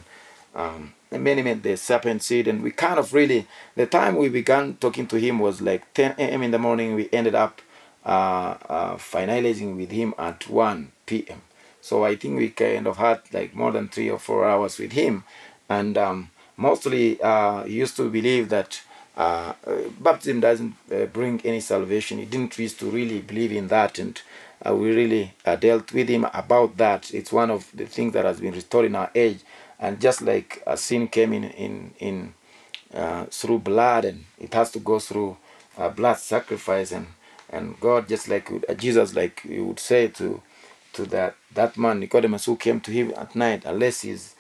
um, 0.54 0.94
and 1.10 1.24
many 1.24 1.42
made 1.42 1.62
the 1.62 1.76
serpent 1.76 2.22
seed. 2.22 2.48
And 2.48 2.62
we 2.62 2.70
kind 2.70 2.98
of 2.98 3.12
really 3.12 3.46
the 3.74 3.86
time 3.86 4.16
we 4.16 4.28
began 4.28 4.74
talking 4.76 5.06
to 5.08 5.16
him 5.18 5.38
was 5.38 5.60
like 5.60 5.92
10 5.94 6.16
a.m 6.18 6.42
in 6.42 6.50
the 6.50 6.58
morning. 6.58 6.94
We 6.94 7.08
ended 7.12 7.34
up 7.34 7.60
uh, 8.04 8.56
uh, 8.68 8.96
finalizing 8.96 9.76
with 9.76 9.90
him 9.92 10.12
at 10.18 10.48
1 10.48 10.90
p.m 11.06 11.42
so 11.80 12.04
i 12.04 12.16
think 12.16 12.38
we 12.38 12.48
kind 12.48 12.86
of 12.86 12.96
had 12.96 13.20
like 13.32 13.54
more 13.54 13.72
than 13.72 13.88
three 13.88 14.08
or 14.10 14.18
four 14.18 14.48
hours 14.48 14.78
with 14.78 14.92
him. 14.92 15.24
And 15.68 15.96
um, 15.98 16.30
mostly 16.56 17.20
uh, 17.22 17.64
he 17.64 17.74
used 17.74 17.96
to 17.96 18.08
believe 18.10 18.48
that 18.50 18.82
uh, 19.16 19.52
uh, 19.66 19.76
baptism 20.00 20.40
doesn't 20.40 20.74
uh, 20.92 21.04
bring 21.06 21.40
any 21.44 21.60
salvation. 21.60 22.18
He 22.18 22.24
didn't 22.24 22.58
used 22.58 22.78
to 22.80 22.86
really 22.90 23.20
believe 23.20 23.52
in 23.52 23.68
that 23.68 23.98
and 23.98 24.20
uh, 24.66 24.74
we 24.74 24.94
really 24.94 25.34
dealt 25.60 25.92
with 25.92 26.08
him 26.08 26.26
about 26.32 26.76
that. 26.78 27.12
It's 27.12 27.32
one 27.32 27.50
of 27.50 27.68
the 27.74 27.86
things 27.86 28.12
that 28.14 28.24
has 28.24 28.40
been 28.40 28.54
restored 28.54 28.86
in 28.86 28.94
our 28.94 29.10
age. 29.14 29.40
And 29.78 30.00
just 30.00 30.22
like 30.22 30.62
a 30.66 30.76
sin 30.76 31.08
came 31.08 31.32
in 31.32 31.44
in 31.44 31.92
in 31.98 32.34
uh, 32.94 33.24
through 33.26 33.58
blood 33.60 34.04
and 34.04 34.24
it 34.38 34.54
has 34.54 34.70
to 34.72 34.78
go 34.78 34.98
through 34.98 35.36
uh, 35.78 35.88
blood 35.88 36.14
sacrifice 36.18 36.92
and 36.92 37.06
and 37.50 37.78
God 37.80 38.08
just 38.08 38.28
like 38.28 38.50
uh, 38.50 38.74
Jesus 38.74 39.14
like 39.14 39.40
he 39.40 39.58
would 39.60 39.80
say 39.80 40.08
to 40.08 40.40
to 40.92 41.04
that 41.06 41.34
that 41.54 41.76
man 41.76 42.00
Nicodemus 42.00 42.44
who 42.44 42.56
came 42.56 42.80
to 42.80 42.90
him 42.92 43.12
at 43.16 43.34
night 43.34 43.64
unless 43.64 44.02
he's 44.02 44.36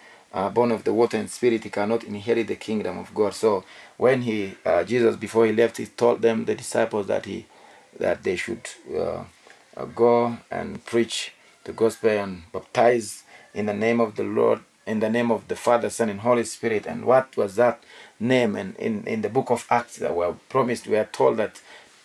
born 0.54 0.70
of 0.72 0.84
the 0.84 0.92
water 0.94 1.16
and 1.16 1.30
spirit 1.30 1.64
he 1.64 1.70
cannot 1.70 2.04
inherit 2.04 2.46
the 2.46 2.56
kingdom 2.56 2.98
of 2.98 3.14
God. 3.14 3.34
So 3.34 3.64
when 4.02 4.22
he 4.22 4.54
uh, 4.66 4.82
Jesus 4.82 5.14
before 5.16 5.46
he 5.46 5.52
left 5.52 5.76
he 5.76 5.86
told 5.86 6.22
them 6.22 6.44
the 6.44 6.56
disciples 6.56 7.06
that 7.06 7.24
he 7.24 7.46
that 8.04 8.24
they 8.24 8.36
should 8.36 8.64
uh, 8.92 9.22
uh, 9.76 9.84
go 9.94 10.38
and 10.50 10.84
preach 10.84 11.32
the 11.64 11.72
gospel 11.72 12.10
and 12.10 12.42
baptize 12.52 13.22
in 13.54 13.66
the 13.66 13.74
name 13.86 14.00
of 14.00 14.16
the 14.16 14.24
Lord 14.24 14.60
in 14.86 14.98
the 14.98 15.08
name 15.08 15.30
of 15.30 15.46
the 15.46 15.54
Father, 15.54 15.88
Son, 15.90 16.08
and 16.08 16.20
Holy 16.20 16.44
Spirit. 16.44 16.86
And 16.86 17.04
what 17.04 17.36
was 17.36 17.54
that 17.54 17.82
name? 18.18 18.56
And 18.56 18.74
in, 18.76 19.06
in 19.06 19.22
the 19.22 19.28
book 19.28 19.50
of 19.50 19.64
Acts 19.70 19.98
that 19.98 20.14
were 20.16 20.34
promised, 20.48 20.88
we 20.88 20.96
are 20.96 21.04
told 21.04 21.36
that 21.36 21.60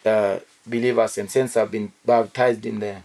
uh, 0.06 0.40
believers 0.68 1.18
and 1.18 1.30
saints 1.30 1.56
have 1.56 1.72
been 1.72 1.92
baptized 2.06 2.66
in 2.66 2.80
the 2.80 2.98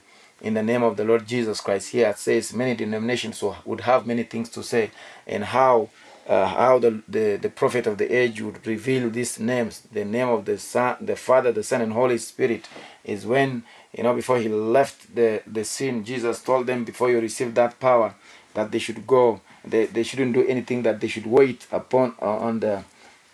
in 0.43 0.55
the 0.55 0.63
name 0.63 0.83
of 0.83 0.97
the 0.97 1.05
Lord 1.05 1.27
Jesus 1.27 1.61
Christ. 1.61 1.93
Here 1.93 2.09
it 2.09 2.19
says 2.19 2.53
many 2.53 2.75
denominations 2.75 3.43
would 3.65 3.83
have 3.83 4.07
many 4.07 4.25
things 4.25 4.49
to 4.51 4.63
say, 4.63 4.91
and 5.27 5.45
how 5.45 5.89
uh, 6.29 6.47
how 6.47 6.79
the, 6.79 7.03
the 7.09 7.37
the 7.37 7.49
prophet 7.49 7.87
of 7.87 7.99
the 7.99 8.15
age 8.15 8.41
would 8.41 8.67
reveal 8.67 9.11
these 9.11 9.41
names. 9.41 9.83
The 9.93 10.05
name 10.05 10.29
of 10.29 10.45
the 10.45 10.59
Son, 10.59 10.97
the 11.01 11.17
Father, 11.17 11.53
the 11.53 11.63
Son, 11.63 11.81
and 11.81 11.93
Holy 11.93 12.19
Spirit 12.19 12.69
is 13.05 13.27
when 13.27 13.65
you 13.97 14.03
know 14.05 14.15
before 14.15 14.39
he 14.39 14.49
left 14.49 15.15
the 15.15 15.43
the 15.47 15.65
scene. 15.65 16.05
Jesus 16.05 16.43
told 16.43 16.67
them 16.67 16.85
before 16.85 17.11
you 17.11 17.21
receive 17.21 17.55
that 17.55 17.81
power 17.81 18.15
that 18.55 18.71
they 18.71 18.79
should 18.79 19.07
go 19.07 19.41
they, 19.65 19.87
they 19.87 20.03
shouldn't 20.03 20.33
do 20.33 20.47
anything 20.47 20.83
that 20.83 21.01
they 21.01 21.09
should 21.09 21.27
wait 21.27 21.67
upon 21.73 22.15
uh, 22.21 22.37
on 22.39 22.61
the 22.61 22.85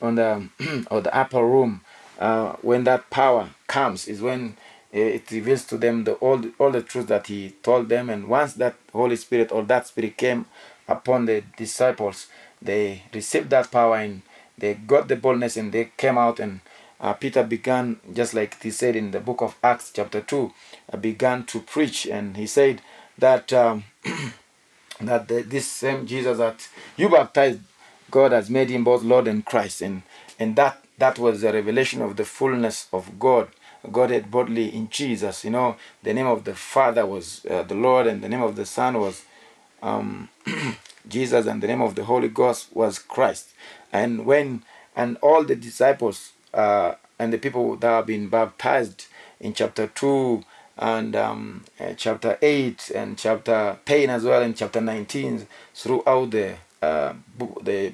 on 0.00 0.14
the 0.14 0.48
or 0.90 1.00
the 1.00 1.14
upper 1.14 1.44
room 1.44 1.80
uh, 2.18 2.52
when 2.62 2.84
that 2.84 3.08
power 3.10 3.50
comes 3.66 4.06
is 4.08 4.20
when 4.20 4.56
uh, 4.94 4.98
it 4.98 5.30
reveals 5.30 5.64
to 5.64 5.76
them 5.78 6.04
the 6.04 6.12
all 6.14 6.42
all 6.58 6.70
the 6.70 6.82
truth 6.82 7.06
that 7.08 7.26
he 7.26 7.50
told 7.62 7.88
them 7.88 8.08
and 8.10 8.28
once 8.28 8.54
that 8.54 8.74
holy 8.92 9.16
spirit 9.16 9.50
or 9.52 9.62
that 9.62 9.86
spirit 9.86 10.16
came 10.16 10.46
upon 10.86 11.26
the 11.26 11.42
disciples 11.56 12.28
they 12.60 13.02
received 13.12 13.50
that 13.50 13.70
power 13.70 13.96
and 13.96 14.22
they 14.56 14.74
got 14.74 15.08
the 15.08 15.16
boldness 15.16 15.56
and 15.56 15.72
they 15.72 15.92
came 15.96 16.18
out 16.18 16.40
and 16.40 16.60
uh, 17.00 17.12
Peter 17.12 17.44
began, 17.44 18.00
just 18.12 18.34
like 18.34 18.60
he 18.62 18.70
said 18.70 18.96
in 18.96 19.12
the 19.12 19.20
book 19.20 19.40
of 19.40 19.56
Acts, 19.62 19.92
chapter 19.94 20.20
2, 20.20 20.52
uh, 20.92 20.96
began 20.96 21.44
to 21.44 21.60
preach. 21.60 22.06
And 22.06 22.36
he 22.36 22.46
said 22.46 22.82
that 23.16 23.52
um, 23.52 23.84
that 25.00 25.28
the, 25.28 25.42
this 25.42 25.66
same 25.66 26.06
Jesus 26.06 26.38
that 26.38 26.68
you 26.96 27.08
baptized, 27.08 27.60
God 28.10 28.32
has 28.32 28.50
made 28.50 28.70
him 28.70 28.84
both 28.84 29.02
Lord 29.02 29.28
and 29.28 29.44
Christ, 29.44 29.82
and 29.82 30.02
and 30.38 30.56
that 30.56 30.82
that 30.98 31.18
was 31.18 31.42
the 31.42 31.52
revelation 31.52 32.02
of 32.02 32.16
the 32.16 32.24
fullness 32.24 32.88
of 32.92 33.18
God, 33.18 33.48
God 33.84 33.92
Godhead 33.92 34.30
bodily 34.30 34.74
in 34.74 34.88
Jesus. 34.88 35.44
You 35.44 35.50
know, 35.50 35.76
the 36.02 36.14
name 36.14 36.26
of 36.26 36.44
the 36.44 36.54
Father 36.54 37.06
was 37.06 37.44
uh, 37.48 37.62
the 37.62 37.74
Lord, 37.74 38.06
and 38.06 38.22
the 38.22 38.28
name 38.28 38.42
of 38.42 38.56
the 38.56 38.66
Son 38.66 38.98
was 38.98 39.24
um, 39.82 40.28
Jesus, 41.08 41.46
and 41.46 41.62
the 41.62 41.66
name 41.66 41.80
of 41.82 41.94
the 41.94 42.04
Holy 42.04 42.28
Ghost 42.28 42.68
was 42.74 42.98
Christ. 42.98 43.50
And 43.92 44.26
when 44.26 44.62
and 44.94 45.16
all 45.22 45.44
the 45.44 45.56
disciples 45.56 46.32
uh, 46.52 46.94
and 47.18 47.32
the 47.32 47.38
people 47.38 47.76
that 47.76 47.88
have 47.88 48.06
been 48.06 48.28
baptized 48.28 49.06
in 49.40 49.54
chapter 49.54 49.86
two 49.86 50.44
and 50.76 51.16
um, 51.16 51.64
uh, 51.80 51.92
chapter 51.96 52.38
8 52.40 52.90
and 52.94 53.18
chapter 53.18 53.78
10 53.84 54.10
as 54.10 54.24
well 54.24 54.42
and 54.42 54.56
chapter 54.56 54.80
19 54.80 55.46
throughout 55.74 56.30
the 56.30 56.56
uh, 56.80 57.12
the 57.62 57.92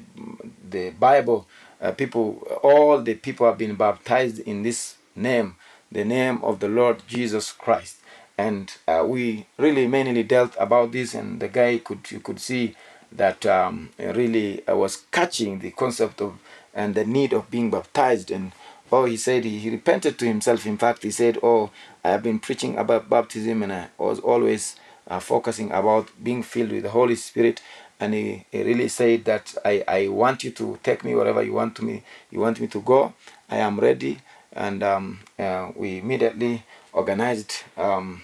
the 0.69 0.91
Bible 0.91 1.47
uh, 1.81 1.93
people 1.93 2.47
all 2.63 3.01
the 3.01 3.15
people 3.15 3.47
have 3.47 3.57
been 3.59 3.75
baptized 3.75 4.41
in 4.41 4.63
this 4.63 4.97
name 5.17 5.57
the 5.91 6.05
name 6.05 6.43
of 6.43 6.61
the 6.61 6.69
Lord 6.69 7.03
Jesus 7.09 7.53
Christ 7.53 7.97
and 8.37 8.75
uh, 8.87 9.05
we 9.07 9.47
really 9.59 9.87
mainly 9.87 10.23
dealt 10.23 10.55
about 10.59 10.93
this 10.93 11.15
and 11.15 11.41
the 11.41 11.49
guy 11.49 11.79
could 11.79 12.11
you 12.11 12.21
could 12.21 12.41
see 12.41 12.75
that 13.15 13.47
um, 13.47 13.91
really 13.99 14.63
I 14.69 14.73
was 14.73 15.05
catching 15.13 15.61
the 15.61 15.71
concept 15.71 16.21
of 16.21 16.39
and 16.75 16.95
the 16.95 17.05
need 17.05 17.33
of 17.33 17.51
being 17.51 17.71
baptized 17.71 18.31
and 18.31 18.53
oh 18.91 19.05
he 19.05 19.17
said 19.17 19.45
he, 19.45 19.59
he 19.61 19.71
repented 19.71 20.19
to 20.19 20.27
himself 20.27 20.67
in 20.67 20.77
fact 20.77 21.05
he 21.05 21.11
said 21.11 21.39
oh 21.43 21.71
I 22.05 22.11
have 22.11 22.23
been 22.23 22.39
preaching 22.41 22.77
about 22.77 23.09
baptism 23.09 23.63
and 23.63 23.73
I 23.73 23.89
was 23.97 24.21
always 24.21 24.77
uh, 25.09 25.21
focusing 25.21 25.71
about 25.73 26.09
being 26.23 26.43
filled 26.43 26.73
with 26.73 26.83
the 26.83 26.91
Holy 26.91 27.17
Spirit. 27.17 27.61
And 28.01 28.13
he, 28.15 28.45
he 28.51 28.63
really 28.63 28.89
said 28.89 29.25
that 29.25 29.55
I, 29.65 29.85
I 29.87 30.09
want 30.09 30.45
you 30.45 30.51
to 30.53 30.79
take 30.83 31.05
me 31.05 31.15
wherever 31.15 31.43
you 31.43 31.53
want 31.53 31.77
to 31.77 31.85
me 31.85 32.03
you 32.31 32.41
want 32.41 32.61
me 32.61 32.67
to 32.69 32.81
go. 32.81 33.15
I 33.49 33.57
am 33.59 33.79
ready. 33.79 34.19
And 34.53 34.83
um, 34.83 35.21
uh, 35.39 35.71
we 35.75 35.99
immediately 35.99 36.65
organized. 36.93 37.63
Um, 37.77 38.23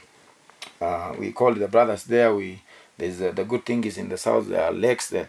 uh, 0.81 1.15
we 1.19 1.33
called 1.33 1.59
the 1.59 1.69
brothers 1.69 2.05
there. 2.05 2.35
We 2.35 2.63
there's 3.01 3.19
the 3.19 3.45
good 3.45 3.65
thing 3.65 3.83
is 3.85 3.99
in 3.99 4.09
the 4.09 4.19
south 4.19 4.49
there 4.49 4.65
are 4.65 4.73
lakes 4.73 5.11
that 5.11 5.29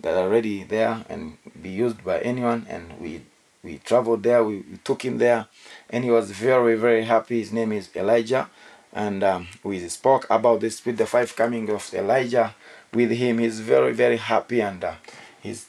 that 0.00 0.14
are 0.14 0.24
already 0.24 0.62
there 0.62 1.04
and 1.08 1.36
be 1.60 1.70
used 1.70 2.04
by 2.04 2.20
anyone. 2.20 2.66
And 2.68 2.98
we 3.00 3.22
we 3.62 3.78
traveled 3.78 4.22
there. 4.22 4.44
We, 4.44 4.58
we 4.58 4.76
took 4.84 5.04
him 5.04 5.18
there, 5.18 5.46
and 5.90 6.04
he 6.04 6.10
was 6.10 6.30
very 6.30 6.76
very 6.76 7.04
happy. 7.04 7.40
His 7.40 7.52
name 7.52 7.72
is 7.72 7.90
Elijah, 7.94 8.48
and 8.92 9.22
um, 9.24 9.48
we 9.62 9.86
spoke 9.88 10.26
about 10.30 10.60
this 10.60 10.84
with 10.84 10.96
the 10.96 11.06
five 11.06 11.34
coming 11.34 11.68
of 11.70 11.92
Elijah 11.92 12.54
with 12.92 13.10
him. 13.10 13.38
He's 13.38 13.60
very 13.60 13.92
very 13.92 14.16
happy, 14.16 14.60
and 14.60 14.82
uh, 14.84 14.94
he's 15.42 15.66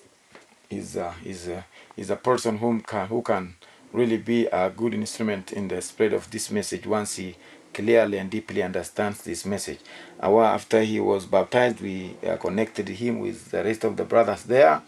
he's 0.70 0.96
uh, 0.96 1.13
he's 1.24 1.48
uh, 1.48 1.63
he's 1.96 2.10
a 2.10 2.15
person 2.15 2.60
whom 2.60 2.82
can 2.82 3.08
who 3.08 3.22
can 3.22 3.56
really 3.91 4.18
be 4.18 4.46
a 4.46 4.70
good 4.70 4.94
instrument 4.94 5.51
in 5.51 5.68
the 5.68 5.82
spread 5.82 6.13
of 6.13 6.29
this 6.29 6.51
message 6.51 6.86
once 6.86 7.15
he 7.15 7.36
clearly 7.74 8.18
and 8.18 8.30
deeply 8.30 8.64
understands 8.64 9.22
this 9.24 9.46
message. 9.46 9.80
After 10.22 10.82
he 10.82 11.00
was 11.00 11.26
baptized, 11.26 11.82
we 11.82 12.16
uh, 12.28 12.38
connected 12.38 12.90
him 12.90 13.20
with 13.20 13.52
the 13.52 13.64
rest 13.64 13.84
of 13.84 13.98
the 13.98 14.06
brothers 14.06 14.44
there, 14.44 14.82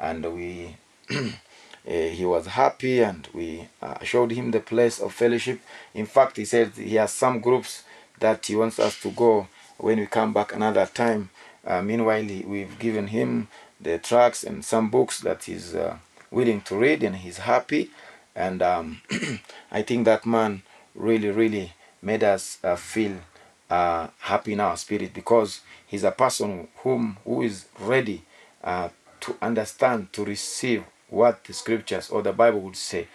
and 0.00 0.24
we. 0.34 0.76
Uh, 1.10 1.30
he 1.84 2.24
was 2.24 2.46
happy 2.46 3.00
and 3.02 3.28
we 3.34 3.68
uh, 3.82 4.02
showed 4.02 4.30
him 4.32 4.50
the 4.50 4.60
place 4.60 4.98
of 5.00 5.12
fellowship. 5.12 5.60
In 5.92 6.06
fact, 6.06 6.38
he 6.38 6.46
said 6.46 6.72
he 6.72 6.94
has 6.94 7.12
some 7.12 7.40
groups 7.40 7.84
that 8.20 8.46
he 8.46 8.56
wants 8.56 8.78
us 8.78 8.98
to 9.02 9.10
go 9.10 9.48
when 9.76 9.98
we 9.98 10.06
come 10.06 10.32
back 10.32 10.54
another 10.54 10.86
time. 10.86 11.28
Uh, 11.66 11.82
meanwhile, 11.82 12.22
he, 12.22 12.42
we've 12.46 12.78
given 12.78 13.08
him 13.08 13.48
the 13.80 13.98
tracts 13.98 14.44
and 14.44 14.64
some 14.64 14.88
books 14.88 15.20
that 15.20 15.44
he's 15.44 15.74
uh, 15.74 15.98
willing 16.30 16.62
to 16.62 16.76
read 16.76 17.02
and 17.02 17.16
he's 17.16 17.38
happy. 17.38 17.90
And 18.34 18.62
um, 18.62 19.02
I 19.70 19.82
think 19.82 20.06
that 20.06 20.24
man 20.24 20.62
really, 20.94 21.30
really 21.30 21.73
made 22.04 22.22
us 22.24 22.58
uh, 22.62 22.76
feel 22.76 23.16
uh, 23.70 24.08
happy 24.20 24.52
in 24.52 24.60
our 24.60 24.76
spirit 24.76 25.14
because 25.14 25.60
he's 25.86 26.04
a 26.04 26.10
person 26.10 26.68
whom 26.78 27.16
who 27.24 27.42
is 27.42 27.66
ready 27.80 28.22
to 29.24 29.36
understand, 29.40 30.12
to 30.12 30.24
receive 30.24 30.84
what 31.08 31.44
the 31.44 31.52
scriptures 31.54 32.10
or 32.10 32.22
the 32.22 32.32
Bible 32.32 32.60
would 32.60 32.76
say. 32.76 33.08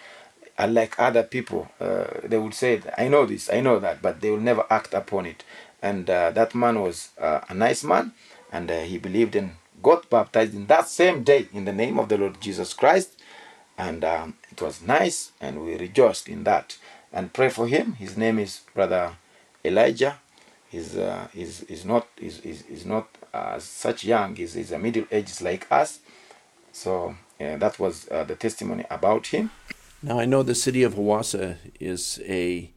Unlike 0.58 0.98
other 0.98 1.22
people, 1.22 1.70
uh, 1.80 2.04
they 2.24 2.36
would 2.36 2.52
say, 2.54 2.80
I 2.98 3.08
know 3.08 3.26
this, 3.26 3.48
I 3.50 3.60
know 3.60 3.78
that, 3.78 4.02
but 4.02 4.20
they 4.20 4.30
will 4.30 4.40
never 4.40 4.66
act 4.70 4.92
upon 4.92 5.26
it. 5.26 5.44
And 5.80 6.10
uh, 6.10 6.30
that 6.32 6.54
man 6.54 6.80
was 6.80 7.10
uh, 7.18 7.40
a 7.48 7.54
nice 7.54 7.84
man, 7.84 8.12
and 8.52 8.70
uh, 8.70 8.80
he 8.80 8.98
believed 8.98 9.36
and 9.36 9.52
got 9.82 10.10
baptized 10.10 10.54
in 10.54 10.66
that 10.66 10.88
same 10.88 11.22
day 11.22 11.48
in 11.52 11.64
the 11.64 11.72
name 11.72 11.98
of 11.98 12.08
the 12.08 12.18
Lord 12.18 12.40
Jesus 12.40 12.74
Christ. 12.74 13.20
And 13.78 14.04
um, 14.04 14.34
it 14.50 14.60
was 14.60 14.82
nice, 14.82 15.30
and 15.40 15.64
we 15.64 15.76
rejoiced 15.76 16.28
in 16.28 16.44
that. 16.44 16.76
And 17.12 17.32
pray 17.32 17.48
for 17.48 17.66
him. 17.66 17.94
His 17.94 18.16
name 18.16 18.38
is 18.38 18.60
Brother 18.74 19.16
Elijah. 19.64 20.18
He's, 20.68 20.96
uh, 20.96 21.26
he's, 21.32 21.64
he's 21.66 21.84
not, 21.84 22.06
he's, 22.16 22.40
he's, 22.40 22.62
he's 22.66 22.86
not 22.86 23.08
uh, 23.34 23.58
such 23.58 24.04
young, 24.04 24.36
he's, 24.36 24.54
he's 24.54 24.70
a 24.70 24.78
middle 24.78 25.04
age 25.10 25.40
like 25.40 25.66
us. 25.70 25.98
So 26.72 27.16
yeah, 27.40 27.56
that 27.56 27.78
was 27.80 28.08
uh, 28.10 28.24
the 28.24 28.36
testimony 28.36 28.84
about 28.88 29.28
him. 29.28 29.50
Now, 30.02 30.20
I 30.20 30.24
know 30.24 30.42
the 30.42 30.54
city 30.54 30.82
of 30.82 30.94
Hawassa 30.94 31.56
is 31.80 32.20
a 32.24 32.70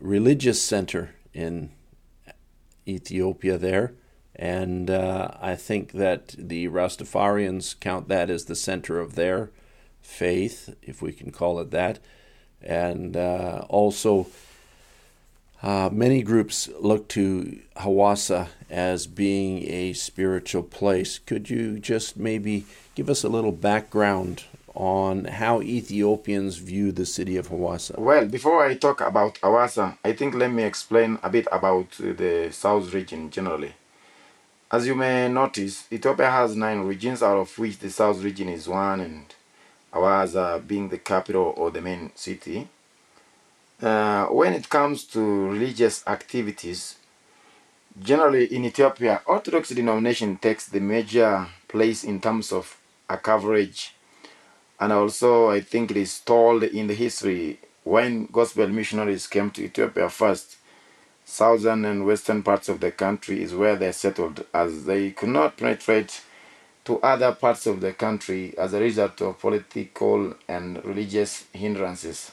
religious 0.00 0.62
center 0.62 1.14
in 1.32 1.70
Ethiopia 2.88 3.58
there, 3.58 3.94
and 4.34 4.90
uh, 4.90 5.32
I 5.40 5.54
think 5.54 5.92
that 5.92 6.34
the 6.38 6.68
Rastafarians 6.68 7.78
count 7.78 8.08
that 8.08 8.30
as 8.30 8.46
the 8.46 8.56
center 8.56 8.98
of 8.98 9.14
their 9.14 9.50
faith, 10.00 10.74
if 10.82 11.02
we 11.02 11.12
can 11.12 11.30
call 11.30 11.60
it 11.60 11.70
that. 11.70 11.98
And 12.62 13.16
uh, 13.16 13.64
also, 13.68 14.26
uh, 15.62 15.88
many 15.92 16.22
groups 16.22 16.68
look 16.80 17.08
to 17.08 17.58
Hawassa 17.76 18.48
as 18.70 19.06
being 19.06 19.62
a 19.70 19.92
spiritual 19.92 20.62
place. 20.62 21.18
Could 21.18 21.48
you 21.50 21.78
just 21.78 22.16
maybe 22.16 22.66
give 22.94 23.08
us 23.08 23.24
a 23.24 23.28
little 23.28 23.52
background 23.52 24.44
on 24.74 25.24
how 25.24 25.62
Ethiopians 25.62 26.58
view 26.58 26.92
the 26.92 27.06
city 27.06 27.36
of 27.36 27.48
Hawassa? 27.48 27.98
Well, 27.98 28.26
before 28.26 28.64
I 28.64 28.74
talk 28.74 29.00
about 29.00 29.40
Hawassa, 29.40 29.96
I 30.04 30.12
think 30.12 30.34
let 30.34 30.52
me 30.52 30.64
explain 30.64 31.18
a 31.22 31.30
bit 31.30 31.48
about 31.50 31.90
the 31.92 32.50
south 32.52 32.92
region 32.92 33.30
generally. 33.30 33.72
As 34.70 34.86
you 34.86 34.94
may 34.94 35.28
notice, 35.28 35.86
Ethiopia 35.90 36.30
has 36.30 36.56
nine 36.56 36.80
regions, 36.80 37.22
out 37.22 37.38
of 37.38 37.58
which 37.58 37.78
the 37.78 37.88
south 37.88 38.22
region 38.22 38.48
is 38.48 38.68
one, 38.68 39.00
and 39.00 39.34
Hawassa 39.96 40.66
being 40.66 40.88
the 40.90 40.98
capital 40.98 41.54
or 41.56 41.70
the 41.70 41.80
main 41.80 42.10
city. 42.14 42.68
Uh, 43.82 44.26
when 44.26 44.52
it 44.52 44.68
comes 44.68 45.04
to 45.04 45.20
religious 45.20 46.06
activities, 46.06 46.96
generally 47.98 48.44
in 48.46 48.64
Ethiopia, 48.64 49.22
Orthodox 49.26 49.70
denomination 49.70 50.36
takes 50.36 50.66
the 50.66 50.80
major 50.80 51.46
place 51.68 52.04
in 52.04 52.20
terms 52.20 52.52
of 52.52 52.76
a 53.08 53.16
coverage. 53.16 53.94
And 54.78 54.92
also, 54.92 55.50
I 55.50 55.60
think 55.60 55.90
it 55.90 55.96
is 55.96 56.20
told 56.20 56.62
in 56.62 56.86
the 56.86 56.94
history 56.94 57.58
when 57.84 58.26
gospel 58.26 58.68
missionaries 58.68 59.26
came 59.26 59.50
to 59.52 59.64
Ethiopia 59.64 60.10
first, 60.10 60.56
southern 61.24 61.84
and 61.84 62.06
western 62.06 62.42
parts 62.42 62.68
of 62.68 62.80
the 62.80 62.90
country 62.90 63.42
is 63.42 63.54
where 63.54 63.76
they 63.76 63.92
settled, 63.92 64.44
as 64.52 64.84
they 64.84 65.10
could 65.10 65.30
not 65.30 65.56
penetrate 65.56 66.20
to 66.86 67.00
other 67.00 67.32
parts 67.32 67.66
of 67.66 67.80
the 67.80 67.92
country 67.92 68.56
as 68.56 68.72
a 68.72 68.80
result 68.80 69.20
of 69.20 69.38
political 69.38 70.34
and 70.48 70.82
religious 70.84 71.44
hindrances. 71.52 72.32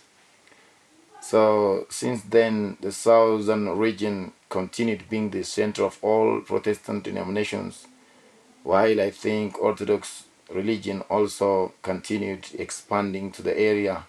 So, 1.22 1.88
since 1.89 2.22
then, 2.24 2.78
the 2.80 2.92
southern 2.92 3.78
region 3.78 4.32
continued 4.50 5.10
being 5.10 5.32
the 5.32 5.44
center 5.44 5.84
of 5.84 5.98
all 6.04 6.42
Protestant 6.42 7.04
denominations, 7.04 7.88
while 8.63 9.02
I 9.02 9.10
think 9.10 9.60
Orthodox 9.60 10.26
religion 10.52 11.02
also 11.10 11.74
continued 11.82 12.48
expanding 12.60 13.32
to 13.32 13.42
the 13.42 13.58
area 13.58 14.06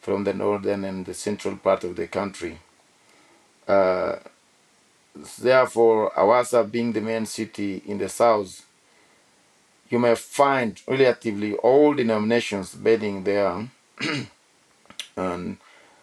from 0.00 0.22
the 0.24 0.34
northern 0.34 0.84
and 0.84 1.04
the 1.04 1.14
central 1.14 1.56
part 1.56 1.82
of 1.82 1.96
the 1.96 2.06
country. 2.06 2.58
Uh, 3.66 4.16
therefore, 5.40 6.12
Hawassa 6.16 6.70
being 6.70 6.92
the 6.92 7.00
main 7.00 7.26
city 7.26 7.82
in 7.86 7.98
the 7.98 8.08
south, 8.08 8.64
you 9.90 9.98
may 9.98 10.14
find 10.14 10.80
relatively 10.86 11.54
all 11.56 11.92
denominations 11.94 12.74
bedding 12.74 13.24
there. 13.24 13.68
and 15.16 15.58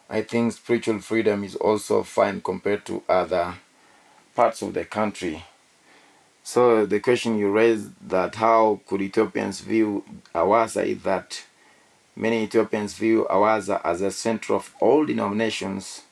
I 0.10 0.22
think 0.22 0.54
spiritual 0.54 1.00
freedom 1.00 1.44
is 1.44 1.56
also 1.56 2.04
fine 2.04 2.42
compared 2.42 2.86
to 2.86 3.02
other 3.08 3.56
parts 4.36 4.62
of 4.62 4.74
the 4.74 4.86
country. 4.86 5.44
So 6.44 6.86
the 6.86 7.00
question 7.00 7.38
you 7.40 7.50
raised 7.50 7.92
that 8.10 8.36
how 8.36 8.82
could 8.88 9.02
Ethiopians 9.02 9.62
view 9.62 10.04
Hawassa 10.36 10.86
is 10.86 11.04
that 11.04 11.44
many 12.16 12.44
Ethiopians 12.44 12.94
view 12.94 13.26
Hawassa 13.30 13.82
as 13.84 14.02
a 14.02 14.12
center 14.12 14.54
of 14.54 14.74
all 14.80 15.06
denominations 15.06 16.04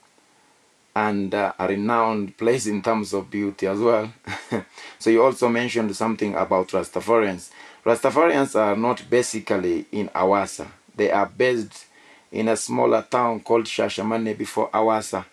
and 0.95 1.35
uh, 1.35 1.51
a 1.59 1.67
renowned 1.67 2.37
place 2.37 2.67
in 2.67 2.81
terms 2.81 3.13
of 3.13 3.29
beauty 3.29 3.67
as 3.67 3.79
well. 3.79 4.11
so 4.99 5.09
you 5.09 5.21
also 5.21 5.49
mentioned 5.49 5.93
something 5.95 6.33
about 6.35 6.69
Rastafarians. 6.69 7.49
Rastafarians 7.85 8.55
are 8.59 8.77
not 8.77 9.03
basically 9.09 9.85
in 9.91 10.07
Hawassa. 10.09 10.67
They 10.95 11.11
are 11.11 11.25
based 11.25 11.85
in 12.31 12.47
a 12.47 12.55
smaller 12.55 13.05
town 13.09 13.41
called 13.41 13.65
Shashamane 13.65 14.37
before 14.37 14.69
Hawassa. 14.69 15.25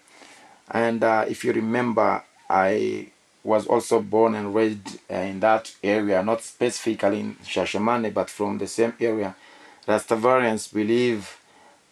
And 0.69 1.03
uh, 1.05 1.27
if 1.29 1.45
you 1.45 1.53
remember, 1.53 2.23
I 2.51 3.09
was 3.45 3.67
also 3.67 4.01
born 4.01 4.35
and 4.35 4.55
raised 4.55 4.99
uh, 5.11 5.15
in 5.15 5.41
that 5.41 5.75
area, 5.83 6.23
not 6.23 6.43
specifically 6.43 7.21
in 7.21 7.37
Shashamane, 7.37 8.13
but 8.13 8.29
from 8.29 8.59
the 8.59 8.67
same 8.67 8.95
area. 9.01 9.35
Rastafarians 9.87 10.73
believe 10.73 11.39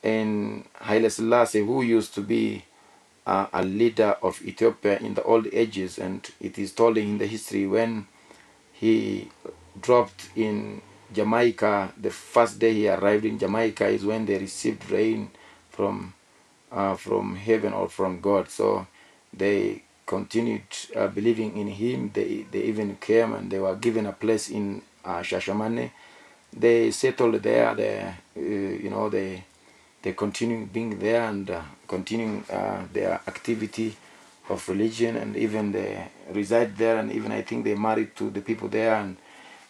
in 0.03 0.65
Haile 0.75 1.11
Selassie, 1.11 1.65
who 1.65 1.83
used 1.83 2.15
to 2.15 2.21
be 2.21 2.65
uh, 3.31 3.47
a 3.53 3.62
leader 3.62 4.16
of 4.23 4.43
Ethiopia 4.45 4.99
in 4.99 5.14
the 5.14 5.23
old 5.23 5.47
ages, 5.53 5.99
and 5.99 6.29
it 6.40 6.59
is 6.59 6.73
told 6.73 6.99
in 6.99 7.19
the 7.19 7.27
history 7.27 7.64
when 7.66 8.07
he 8.73 9.31
dropped 9.81 10.31
in 10.35 10.83
Jamaica, 11.12 11.93
the 11.97 12.11
first 12.11 12.59
day 12.59 12.73
he 12.75 12.88
arrived 12.88 13.25
in 13.25 13.38
Jamaica 13.38 13.87
is 13.87 14.05
when 14.05 14.27
they 14.27 14.37
received 14.38 14.90
rain 14.90 15.31
from 15.71 16.12
uh, 16.73 16.95
from 16.97 17.37
heaven 17.37 17.73
or 17.73 17.88
from 17.88 18.21
God. 18.21 18.49
So 18.49 18.87
they 19.33 19.83
continued 20.07 20.62
uh, 20.97 21.07
believing 21.09 21.57
in 21.57 21.69
him. 21.69 22.11
They, 22.12 22.47
they 22.51 22.62
even 22.62 22.97
came 22.97 23.33
and 23.35 23.51
they 23.51 23.61
were 23.61 23.77
given 23.77 24.07
a 24.07 24.12
place 24.12 24.51
in 24.51 24.83
uh, 25.05 25.21
Shashamane. 25.21 25.90
They 26.53 26.90
settled 26.90 27.43
there. 27.43 27.75
They, 27.75 28.14
uh, 28.37 28.40
you 28.85 28.90
know, 28.90 29.09
they 29.09 29.45
they 30.03 30.13
continue 30.13 30.67
being 30.67 30.99
there 30.99 31.23
and 31.23 31.51
uh, 31.51 31.63
continuing 31.89 32.45
uh, 32.51 32.85
their 32.93 33.21
activity 33.27 33.97
of 34.49 34.69
religion, 34.69 35.17
and 35.17 35.37
even 35.37 35.73
they 35.73 36.09
reside 36.33 36.77
there. 36.77 36.99
And 36.99 37.13
even 37.13 37.33
I 37.33 37.43
think 37.43 37.65
they 37.65 37.75
married 37.75 38.17
to 38.17 38.31
the 38.31 38.41
people 38.41 38.69
there, 38.69 38.95
and 38.97 39.17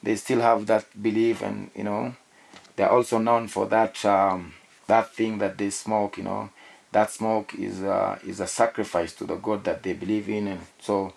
they 0.03 0.17
still 0.17 0.41
have 0.41 0.67
that 0.67 0.85
belief. 1.03 1.43
And 1.43 1.71
you 1.75 1.85
know, 1.85 2.15
they're 2.77 2.91
also 2.91 3.19
known 3.19 3.49
for 3.49 3.67
that 3.67 4.05
um, 4.05 4.55
that 4.87 5.15
thing 5.15 5.39
that 5.39 5.59
they 5.59 5.71
smoke. 5.71 6.19
You 6.19 6.25
know, 6.25 6.51
that 6.93 7.11
smoke 7.11 7.55
is 7.55 7.83
uh, 7.83 8.19
is 8.27 8.41
a 8.41 8.47
sacrifice 8.47 9.15
to 9.15 9.25
the 9.25 9.37
God 9.37 9.65
that 9.65 9.83
they 9.83 9.93
believe 9.95 10.29
in, 10.29 10.49
and 10.49 10.61
so 10.81 11.13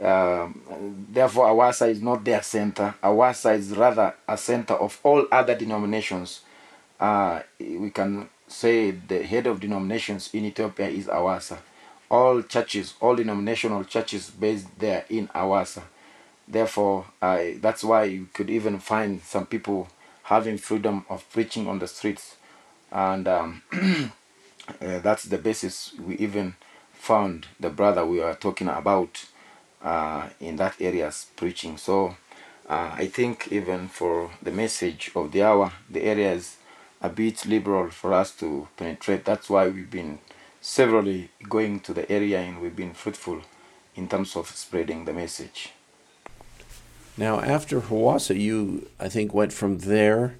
Um, 0.00 1.06
therefore, 1.12 1.46
Awasa 1.54 1.88
is 1.88 2.02
not 2.02 2.24
their 2.24 2.42
center. 2.42 2.94
Awasa 3.00 3.56
is 3.56 3.70
rather 3.76 4.12
a 4.26 4.36
center 4.36 4.74
of 4.74 4.98
all 5.04 5.26
other 5.30 5.54
denominations. 5.54 6.40
Uh, 6.98 7.42
we 7.60 7.90
can 7.90 8.28
say 8.54 8.92
the 8.92 9.22
head 9.24 9.46
of 9.46 9.60
denominations 9.60 10.30
in 10.32 10.44
Ethiopia 10.44 10.88
is 10.88 11.06
Awasa. 11.06 11.58
All 12.10 12.42
churches, 12.42 12.94
all 13.00 13.16
denominational 13.16 13.84
churches 13.84 14.30
based 14.30 14.78
there 14.78 15.04
in 15.10 15.28
Awasa. 15.28 15.82
Therefore, 16.46 17.06
uh, 17.20 17.42
that's 17.60 17.82
why 17.82 18.04
you 18.04 18.28
could 18.32 18.50
even 18.50 18.78
find 18.78 19.20
some 19.22 19.46
people 19.46 19.88
having 20.24 20.56
freedom 20.58 21.04
of 21.08 21.28
preaching 21.30 21.66
on 21.66 21.78
the 21.80 21.88
streets. 21.88 22.36
And 22.92 23.26
um, 23.26 23.62
uh, 23.72 25.00
that's 25.00 25.24
the 25.24 25.38
basis 25.38 25.92
we 25.98 26.16
even 26.16 26.54
found 26.92 27.48
the 27.58 27.70
brother 27.70 28.06
we 28.06 28.20
were 28.20 28.34
talking 28.34 28.68
about 28.68 29.24
uh, 29.82 30.28
in 30.38 30.56
that 30.56 30.80
area's 30.80 31.26
preaching. 31.36 31.76
So 31.76 32.16
uh, 32.68 32.92
I 32.94 33.06
think 33.08 33.48
even 33.50 33.88
for 33.88 34.30
the 34.42 34.52
message 34.52 35.10
of 35.16 35.32
the 35.32 35.42
hour, 35.42 35.72
the 35.90 36.02
areas 36.02 36.56
a 37.04 37.10
bit 37.10 37.44
liberal 37.44 37.90
for 37.90 38.14
us 38.14 38.30
to 38.36 38.66
penetrate. 38.78 39.26
That's 39.26 39.50
why 39.50 39.68
we've 39.68 39.90
been 39.90 40.20
severally 40.62 41.28
going 41.46 41.80
to 41.80 41.92
the 41.92 42.10
area 42.10 42.40
and 42.40 42.62
we've 42.62 42.74
been 42.74 42.94
fruitful 42.94 43.42
in 43.94 44.08
terms 44.08 44.34
of 44.34 44.48
spreading 44.48 45.04
the 45.04 45.12
message. 45.12 45.72
Now, 47.18 47.40
after 47.40 47.82
Hawassa, 47.82 48.34
you, 48.40 48.88
I 48.98 49.10
think, 49.10 49.34
went 49.34 49.52
from 49.52 49.78
there 49.80 50.38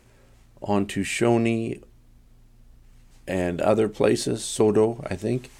on 0.62 0.86
to 0.86 1.02
Shoni 1.02 1.82
and 3.28 3.60
other 3.60 3.88
places, 3.88 4.40
Sodo, 4.40 5.06
I 5.10 5.16
think. 5.16 5.50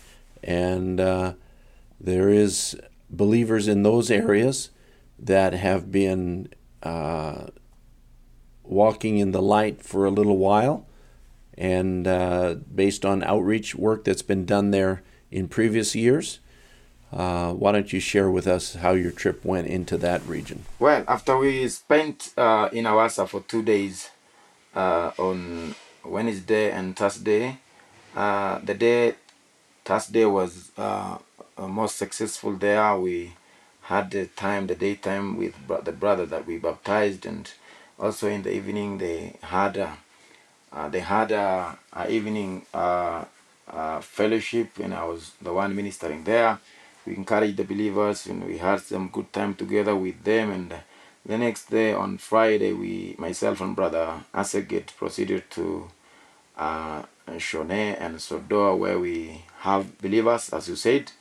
And 0.42 0.98
uh, 0.98 1.34
there 2.00 2.30
is 2.30 2.80
believers 3.10 3.68
in 3.68 3.82
those 3.82 4.10
areas 4.10 4.70
that 5.18 5.52
have 5.52 5.92
been 5.92 6.48
uh, 6.82 7.48
walking 8.62 9.18
in 9.18 9.32
the 9.32 9.42
light 9.42 9.82
for 9.82 10.06
a 10.06 10.10
little 10.10 10.38
while. 10.38 10.86
And 11.56 12.06
uh, 12.06 12.56
based 12.74 13.04
on 13.04 13.22
outreach 13.22 13.74
work 13.74 14.04
that's 14.04 14.22
been 14.22 14.44
done 14.44 14.70
there 14.70 15.02
in 15.30 15.48
previous 15.48 15.94
years, 15.94 16.40
uh, 17.12 17.52
why 17.52 17.72
don't 17.72 17.92
you 17.92 18.00
share 18.00 18.30
with 18.30 18.46
us 18.46 18.74
how 18.74 18.92
your 18.92 19.12
trip 19.12 19.44
went 19.44 19.68
into 19.68 19.96
that 19.98 20.26
region? 20.26 20.64
Well, 20.78 21.04
after 21.06 21.36
we 21.36 21.68
spent 21.68 22.32
uh, 22.36 22.68
in 22.72 22.86
Awasa 22.86 23.28
for 23.28 23.40
two 23.42 23.62
days 23.62 24.10
uh, 24.74 25.12
on 25.16 25.74
Wednesday 26.04 26.72
and 26.72 26.96
Thursday, 26.96 27.58
uh, 28.16 28.58
the 28.58 28.74
day 28.74 29.14
Thursday 29.84 30.24
was 30.24 30.72
uh, 30.76 31.18
most 31.58 31.96
successful 31.96 32.54
there. 32.54 32.96
We 32.98 33.34
had 33.82 34.10
the 34.10 34.26
time, 34.26 34.66
the 34.66 34.74
daytime 34.74 35.36
with 35.36 35.54
the 35.84 35.92
brother 35.92 36.26
that 36.26 36.46
we 36.46 36.58
baptized, 36.58 37.26
and 37.26 37.48
also 37.98 38.28
in 38.28 38.42
the 38.42 38.52
evening 38.52 38.98
they 38.98 39.36
had 39.42 39.76
uh, 40.74 40.88
they 40.88 41.00
had 41.00 41.30
a, 41.32 41.78
a 41.92 42.10
evening 42.10 42.62
fellowship, 44.00 44.78
and 44.78 44.92
I 44.94 45.04
was 45.04 45.32
the 45.40 45.52
one 45.52 45.74
ministering 45.74 46.24
there. 46.24 46.58
We 47.06 47.16
encouraged 47.16 47.58
the 47.58 47.64
believers 47.64 48.26
and 48.26 48.44
we 48.46 48.58
had 48.58 48.80
some 48.80 49.08
good 49.08 49.32
time 49.32 49.54
together 49.54 49.94
with 49.94 50.24
them. 50.24 50.50
And 50.50 50.74
the 51.26 51.38
next 51.38 51.70
day 51.70 51.92
on 51.92 52.18
friday 52.18 52.72
we 52.72 53.14
myself 53.18 53.60
and 53.60 53.74
brother 53.74 54.20
aseget 54.34 54.94
proceeded 54.96 55.50
to 55.50 55.88
uh, 56.56 57.02
shone 57.38 57.70
and 57.70 58.20
sodoa 58.20 58.76
where 58.76 58.98
we 58.98 59.42
have 59.60 59.98
believers 60.00 60.50
as 60.52 60.68
you 60.68 60.76
said. 60.76 61.12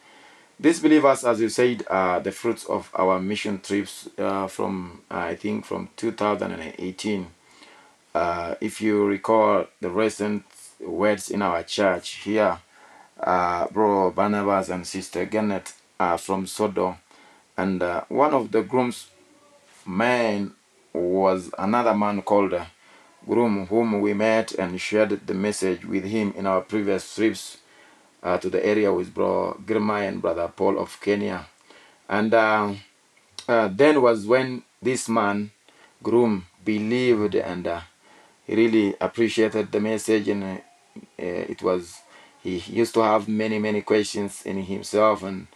These 0.60 0.80
believers 0.82 1.26
as 1.26 1.42
you 1.42 1.50
said 1.50 1.84
are 1.90 2.20
the 2.20 2.32
fruits 2.32 2.66
of 2.66 2.90
our 2.96 3.20
mission 3.20 3.60
trips 3.60 4.08
uh, 4.18 4.48
from 4.48 5.02
uh, 5.12 5.18
i 5.18 5.36
think 5.36 5.66
from 5.66 5.90
2018 5.98 7.28
uh, 8.16 8.56
if 8.62 8.82
you 8.82 9.06
recall 9.06 9.66
the 9.82 9.90
recent 9.90 10.44
words 10.80 11.30
in 11.30 11.42
our 11.42 11.64
church 11.64 12.16
here 12.24 12.60
uh, 13.20 13.68
bro 13.68 14.12
Barnabas 14.12 14.70
and 14.70 14.86
sister 14.86 15.26
Gannett 15.26 15.74
are 16.00 16.18
from 16.18 16.46
Sodom, 16.46 16.96
and 17.58 17.82
uh, 17.82 18.04
one 18.10 18.34
of 18.34 18.52
the 18.52 18.62
groom's 18.62 19.08
men 19.86 20.54
was 20.94 21.50
another 21.58 21.94
man 21.94 22.22
called 22.22 22.54
uh, 22.54 22.66
Groom, 23.26 23.68
whom 23.68 24.02
we 24.02 24.14
met 24.14 24.52
and 24.54 24.80
shared 24.82 25.26
the 25.26 25.34
message 25.34 25.86
with 25.86 26.04
him 26.04 26.34
in 26.36 26.46
our 26.46 26.62
previous 26.62 27.16
trips 27.16 27.58
uh, 28.22 28.38
to 28.38 28.50
the 28.50 28.66
area 28.66 28.92
with 28.94 29.14
bro 29.14 29.58
Girma 29.66 30.08
and 30.08 30.22
brother 30.22 30.48
Paul 30.54 30.78
of 30.78 31.00
Kenya, 31.00 31.46
and 32.10 32.34
uh, 32.34 32.74
uh, 33.48 33.70
then 33.70 34.02
was 34.02 34.26
when 34.26 34.64
this 34.82 35.08
man 35.08 35.52
Groom 36.02 36.46
believed 36.66 37.36
and 37.36 37.66
he 37.66 37.93
really 38.48 38.96
appreciated 39.00 39.72
the 39.72 39.80
message 39.80 40.28
and 40.28 40.62
it 41.18 41.62
was 41.62 42.02
he 42.42 42.58
used 42.58 42.94
to 42.94 43.02
have 43.02 43.28
many 43.28 43.58
many 43.60 43.82
questions 43.82 44.46
in 44.46 44.62
himself 44.64 45.24
and 45.24 45.48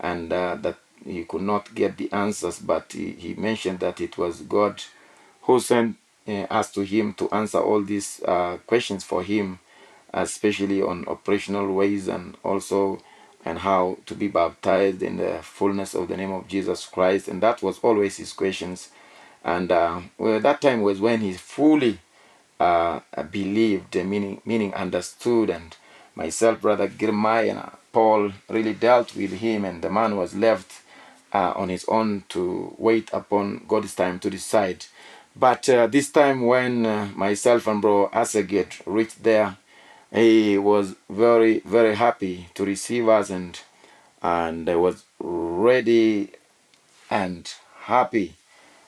and 0.00 0.32
uh, 0.32 0.56
that 0.56 0.76
he 1.04 1.24
could 1.24 1.42
not 1.42 1.74
get 1.74 1.96
the 1.96 2.10
answers 2.12 2.58
but 2.58 2.92
he, 2.92 3.12
he 3.12 3.34
mentioned 3.34 3.80
that 3.80 4.00
it 4.00 4.16
was 4.18 4.40
god 4.42 4.82
who 5.42 5.60
sent 5.60 5.96
uh, 6.28 6.42
us 6.50 6.72
to 6.72 6.82
him 6.82 7.12
to 7.14 7.30
answer 7.30 7.58
all 7.60 7.82
these 7.82 8.22
uh, 8.24 8.56
questions 8.66 9.04
for 9.04 9.22
him 9.22 9.58
especially 10.12 10.82
on 10.82 11.06
operational 11.06 11.72
ways 11.72 12.08
and 12.08 12.36
also 12.42 13.00
and 13.44 13.58
how 13.60 13.96
to 14.06 14.14
be 14.14 14.28
baptized 14.28 15.02
in 15.02 15.16
the 15.16 15.38
fullness 15.42 15.94
of 15.94 16.08
the 16.08 16.16
name 16.16 16.32
of 16.32 16.48
jesus 16.48 16.86
christ. 16.86 17.28
And 17.28 17.42
that 17.42 17.62
was 17.62 17.78
always 17.78 18.16
his 18.16 18.32
questions. 18.32 18.90
And 19.42 19.72
uh, 19.72 20.00
well, 20.18 20.40
that 20.40 20.60
time 20.60 20.82
was 20.82 21.00
when 21.00 21.20
he 21.20 21.32
fully 21.32 21.98
uh, 22.60 23.00
believed 23.30 23.94
meaning 23.96 24.40
meaning 24.44 24.74
understood 24.74 25.50
and 25.50 25.76
myself, 26.14 26.60
Brother 26.60 26.88
Girmay, 26.88 27.50
and 27.50 27.58
uh, 27.58 27.70
Paul 27.92 28.32
really 28.48 28.74
dealt 28.74 29.16
with 29.16 29.32
him, 29.32 29.64
and 29.64 29.82
the 29.82 29.90
man 29.90 30.16
was 30.16 30.34
left 30.34 30.82
uh, 31.32 31.52
on 31.56 31.68
his 31.70 31.84
own 31.88 32.24
to 32.28 32.74
wait 32.78 33.10
upon 33.12 33.64
God's 33.66 33.94
time 33.94 34.18
to 34.20 34.30
decide. 34.30 34.86
But 35.34 35.68
uh, 35.68 35.86
this 35.86 36.10
time, 36.10 36.44
when 36.46 36.84
uh, 36.86 37.08
myself 37.14 37.66
and 37.66 37.80
Bro 37.80 38.10
Asaget 38.12 38.82
reached 38.84 39.22
there, 39.22 39.56
he 40.12 40.58
was 40.58 40.96
very, 41.08 41.60
very 41.60 41.94
happy 41.94 42.48
to 42.54 42.64
receive 42.64 43.08
us, 43.08 43.30
and 43.30 43.58
and 44.22 44.66
was 44.80 45.04
ready 45.18 46.30
and 47.10 47.52
happy 47.82 48.34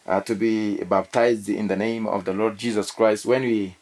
uh, 0.07 0.21
to 0.23 0.35
be 0.35 0.77
baptized 0.85 1.49
in 1.49 1.69
the 1.69 1.77
name 1.77 2.07
of 2.07 2.25
the 2.25 2.33
Lord 2.33 2.59
Jesus 2.59 2.91
Christ. 2.91 3.27
When 3.27 3.43
we 3.43 3.77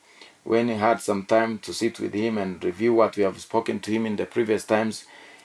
when 0.45 0.69
he 0.69 0.75
had 0.75 1.01
some 1.01 1.25
time 1.27 1.59
to 1.59 1.73
sit 1.75 2.01
with 2.01 2.15
him 2.15 2.39
and 2.39 2.63
review 2.65 2.95
what 2.95 3.17
we 3.17 3.23
have 3.23 3.39
spoken 3.41 3.79
to 3.81 3.91
him 3.91 4.07
in 4.07 4.17
the 4.17 4.25
previous 4.25 4.65
times, 4.65 5.05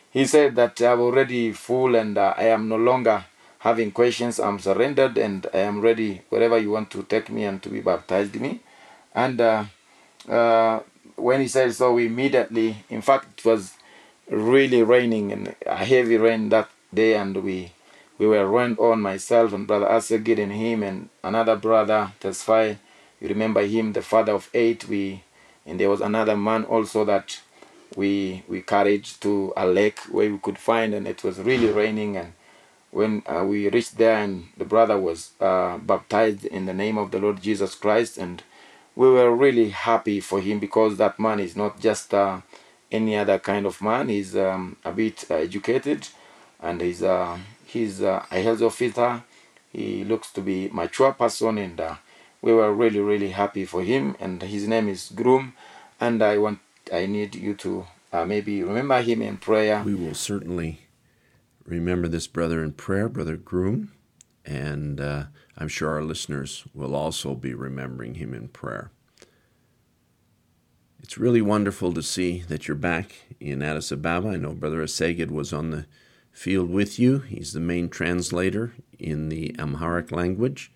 he 0.09 0.25
said 0.25 0.55
that 0.55 0.81
I'm 0.81 1.01
already 1.01 1.51
full 1.51 1.95
and 1.95 2.17
uh, 2.17 2.33
I 2.37 2.45
am 2.45 2.69
no 2.69 2.77
longer 2.77 3.25
having 3.59 3.91
questions. 3.91 4.39
I'm 4.39 4.59
surrendered 4.59 5.17
and 5.17 5.45
I 5.53 5.59
am 5.59 5.81
ready 5.81 6.21
wherever 6.29 6.57
you 6.57 6.71
want 6.71 6.91
to 6.91 7.03
take 7.03 7.29
me 7.29 7.43
and 7.43 7.61
to 7.63 7.69
be 7.69 7.81
baptized 7.81 8.39
me. 8.39 8.61
And 9.13 9.41
uh, 9.41 9.65
uh, 10.29 10.79
when 11.15 11.41
he 11.41 11.47
said 11.47 11.73
so, 11.73 11.93
we 11.93 12.05
immediately, 12.07 12.77
in 12.89 13.01
fact, 13.01 13.39
it 13.39 13.45
was 13.45 13.73
really 14.29 14.83
raining 14.83 15.31
and 15.31 15.55
a 15.65 15.75
heavy 15.75 16.17
rain 16.17 16.49
that 16.49 16.69
day, 16.93 17.15
and 17.15 17.35
we 17.43 17.71
we 18.17 18.27
were 18.27 18.47
rained 18.47 18.79
on 18.79 19.01
myself 19.01 19.53
and 19.53 19.67
brother 19.67 19.87
Asagid 19.87 20.39
and 20.39 20.51
him 20.51 20.83
and 20.83 21.09
another 21.23 21.55
brother 21.55 22.11
Tesfai 22.19 22.77
you 23.19 23.29
remember 23.29 23.65
him, 23.65 23.93
the 23.93 24.01
father 24.01 24.33
of 24.33 24.49
eight. 24.53 24.87
We 24.87 25.23
and 25.65 25.79
there 25.79 25.89
was 25.89 26.01
another 26.01 26.35
man 26.35 26.63
also 26.65 27.05
that 27.05 27.41
we 27.95 28.43
we 28.47 28.61
carried 28.61 29.05
to 29.21 29.53
a 29.55 29.65
lake 29.65 29.99
where 30.11 30.29
we 30.29 30.37
could 30.37 30.57
find, 30.57 30.93
and 30.93 31.07
it 31.07 31.23
was 31.23 31.39
really 31.39 31.67
raining. 31.71 32.17
And 32.17 32.33
when 32.91 33.23
uh, 33.25 33.45
we 33.45 33.69
reached 33.69 33.97
there, 33.97 34.17
and 34.17 34.49
the 34.57 34.65
brother 34.65 34.99
was 34.99 35.31
uh, 35.39 35.77
baptized 35.77 36.45
in 36.45 36.65
the 36.65 36.73
name 36.73 36.97
of 36.97 37.11
the 37.11 37.19
Lord 37.19 37.41
Jesus 37.41 37.75
Christ, 37.75 38.17
and 38.17 38.43
we 38.95 39.09
were 39.09 39.33
really 39.33 39.69
happy 39.69 40.19
for 40.19 40.39
him 40.41 40.59
because 40.59 40.97
that 40.97 41.19
man 41.19 41.39
is 41.39 41.55
not 41.55 41.79
just 41.79 42.13
uh, 42.13 42.41
any 42.91 43.15
other 43.15 43.39
kind 43.39 43.65
of 43.65 43.81
man. 43.81 44.09
He's 44.09 44.35
um, 44.35 44.75
a 44.83 44.91
bit 44.91 45.25
educated, 45.31 46.09
and 46.61 46.81
he's 46.81 47.01
uh, 47.01 47.37
he's 47.75 48.01
uh, 48.01 48.25
a 48.31 48.41
health 48.41 48.61
officer. 48.61 49.23
He 49.71 50.05
looks 50.05 50.31
to 50.31 50.41
be 50.41 50.67
a 50.67 50.73
mature 50.73 51.11
person, 51.11 51.57
and 51.57 51.79
uh, 51.79 51.95
we 52.41 52.53
were 52.53 52.73
really 52.73 53.01
really 53.01 53.31
happy 53.31 53.65
for 53.65 53.83
him. 53.83 54.15
And 54.19 54.41
his 54.41 54.67
name 54.67 54.87
is 54.87 55.11
groom. 55.13 55.53
And 55.99 56.21
i 56.23 56.37
want 56.37 56.59
i 56.91 57.05
need 57.05 57.35
you 57.35 57.53
to 57.65 57.85
uh, 58.13 58.25
maybe 58.25 58.63
remember 58.63 59.01
him 59.01 59.21
in 59.21 59.37
prayer. 59.37 59.83
We 59.83 59.95
will 59.95 60.13
certainly 60.13 60.71
remember 61.65 62.07
this 62.07 62.27
brother 62.27 62.63
in 62.63 62.71
prayer 62.73 63.09
brother 63.09 63.37
groom. 63.37 63.91
And 64.45 65.01
i'm 65.57 65.67
sure 65.67 65.89
our 65.89 66.03
listeners 66.03 66.63
will 66.73 66.95
also 66.95 67.33
be 67.35 67.53
remembering 67.53 68.15
him 68.15 68.33
in 68.33 68.47
prayer. 68.49 68.91
It's 71.01 71.17
really 71.17 71.41
wonderful 71.41 71.93
to 71.93 72.01
see 72.01 72.43
that 72.49 72.67
you're 72.67 72.75
back 72.93 73.07
in 73.39 73.61
addis 73.61 73.91
ababa. 73.91 74.29
I 74.29 74.37
know 74.37 74.53
brother 74.53 74.83
asegid 74.83 75.31
was 75.31 75.53
on 75.53 75.69
the 75.71 75.85
field 76.35 76.69
with 76.69 76.99
you. 76.99 77.19
He's 77.19 77.53
the 77.53 77.59
main 77.59 77.89
translator 77.89 78.73
in 78.99 79.29
the 79.29 79.55
Amharic 79.57 80.11
language. 80.11 80.71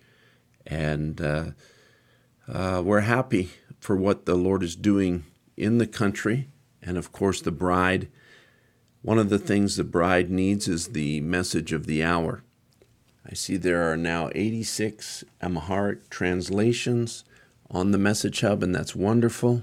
And 0.66 1.20
uh, 1.20 1.44
uh, 2.48 2.82
we're 2.84 3.00
happy 3.00 3.50
for 3.78 3.94
what 3.94 4.24
the 4.24 4.34
Lord 4.34 4.62
is 4.62 4.74
doing 4.74 5.24
in 5.56 5.78
the 5.78 5.86
country. 5.86 6.48
And 6.82 6.96
of 6.96 7.12
course, 7.12 7.40
the 7.42 7.52
bride. 7.52 8.08
One 9.02 9.18
of 9.18 9.28
the 9.28 9.38
things 9.38 9.76
the 9.76 9.84
bride 9.84 10.30
needs 10.30 10.66
is 10.66 10.88
the 10.88 11.20
message 11.20 11.72
of 11.72 11.86
the 11.86 12.02
hour. 12.02 12.42
I 13.30 13.34
see 13.34 13.56
there 13.56 13.90
are 13.92 13.96
now 13.96 14.30
86 14.34 15.24
Amharic 15.42 16.08
translations 16.08 17.24
on 17.70 17.90
the 17.90 17.98
Message 17.98 18.40
Hub, 18.40 18.62
and 18.62 18.74
that's 18.74 18.96
wonderful. 18.96 19.62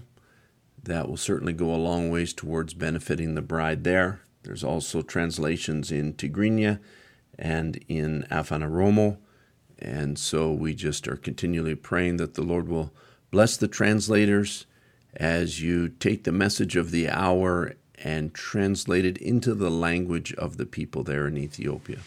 That 0.82 1.10
will 1.10 1.18
certainly 1.18 1.54
go 1.54 1.74
a 1.74 1.76
long 1.76 2.10
ways 2.12 2.34
towards 2.34 2.76
benefiting 2.76 3.36
the 3.36 3.42
bride 3.42 3.84
there. 3.84 4.22
There's 4.48 4.64
also 4.64 5.02
translations 5.02 5.92
in 5.92 6.14
Tigrinya 6.14 6.80
and 7.38 7.84
in 7.90 8.26
Afan 8.32 8.64
Oromo. 8.64 9.18
And 9.78 10.18
so 10.18 10.54
we 10.54 10.74
just 10.74 11.06
are 11.06 11.18
continually 11.18 11.76
praying 11.76 12.16
that 12.18 12.36
the 12.36 12.44
Lord 12.44 12.70
will 12.70 12.94
bless 13.30 13.58
the 13.58 13.68
translators 13.68 14.66
as 15.18 15.62
you 15.62 15.90
take 15.90 16.24
the 16.24 16.32
message 16.32 16.78
of 16.78 16.92
the 16.92 17.10
hour 17.10 17.76
and 18.02 18.34
translate 18.34 19.04
it 19.04 19.18
into 19.18 19.54
the 19.54 19.70
language 19.70 20.34
of 20.36 20.56
the 20.56 20.66
people 20.66 21.04
there 21.04 21.28
in 21.28 21.38
Ethiopia. 21.38 22.00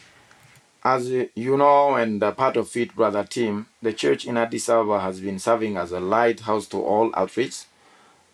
As 0.82 1.10
you 1.10 1.58
know, 1.58 1.94
and 1.96 2.22
part 2.38 2.56
of 2.56 2.74
it, 2.74 2.96
Brother 2.96 3.24
Tim, 3.28 3.66
the 3.82 3.92
church 3.92 4.24
in 4.24 4.38
Addis 4.38 4.70
Ababa 4.70 5.00
has 5.00 5.20
been 5.20 5.38
serving 5.38 5.76
as 5.76 5.92
a 5.92 6.00
lighthouse 6.00 6.66
to 6.68 6.78
all 6.78 7.10
outreach. 7.14 7.64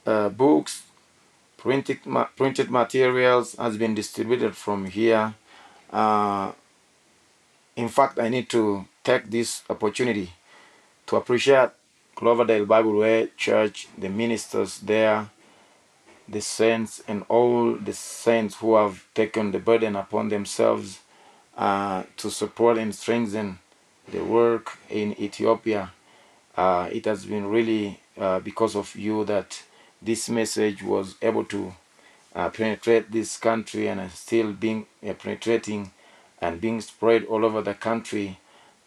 Uh, 0.07 0.29
books, 0.29 0.85
printed, 1.57 2.05
ma- 2.07 2.29
printed 2.37 2.71
materials 2.71 3.55
has 3.57 3.77
been 3.77 3.95
distributed 3.95 4.57
from 4.57 4.87
here. 4.87 5.35
Uh, 5.91 6.53
in 7.77 7.89
fact, 7.89 8.19
I 8.19 8.29
need 8.29 8.49
to 8.51 8.87
take 9.05 9.31
this 9.31 9.63
opportunity 9.69 10.33
to 11.07 11.17
appreciate 11.17 11.71
Cloverdale 12.15 12.65
Bible 12.67 12.97
Way 12.97 13.29
Church, 13.37 13.89
the 13.97 14.09
ministers 14.09 14.79
there, 14.81 15.29
the 16.29 16.41
saints, 16.41 17.03
and 17.07 17.25
all 17.29 17.75
the 17.75 17.93
saints 17.93 18.57
who 18.57 18.75
have 18.75 19.05
taken 19.15 19.53
the 19.53 19.59
burden 19.59 19.95
upon 19.97 20.29
themselves 20.29 21.01
uh, 21.57 22.03
to 22.17 22.31
support 22.31 22.79
and 22.79 22.95
strengthen 22.95 23.59
the 24.11 24.25
work 24.25 24.79
in 24.89 25.19
Ethiopia. 25.21 25.93
Uh, 26.57 26.89
it 26.91 27.05
has 27.05 27.27
been 27.27 27.47
really 27.49 28.01
uh, 28.19 28.41
because 28.41 28.75
of 28.75 28.95
you 28.97 29.25
that 29.25 29.63
this 30.03 30.29
message 30.29 30.83
was 30.83 31.15
able 31.23 31.45
to 31.45 31.75
uh, 32.35 32.51
penetrate 32.51 33.11
this 33.11 33.37
country 33.39 33.89
and 33.89 34.11
still 34.13 34.53
being 34.53 34.87
uh, 35.07 35.15
penetrating 35.15 35.91
and 36.41 36.61
being 36.61 36.81
spread 36.81 37.25
all 37.25 37.45
over 37.45 37.63
the 37.63 37.75
country. 37.75 38.39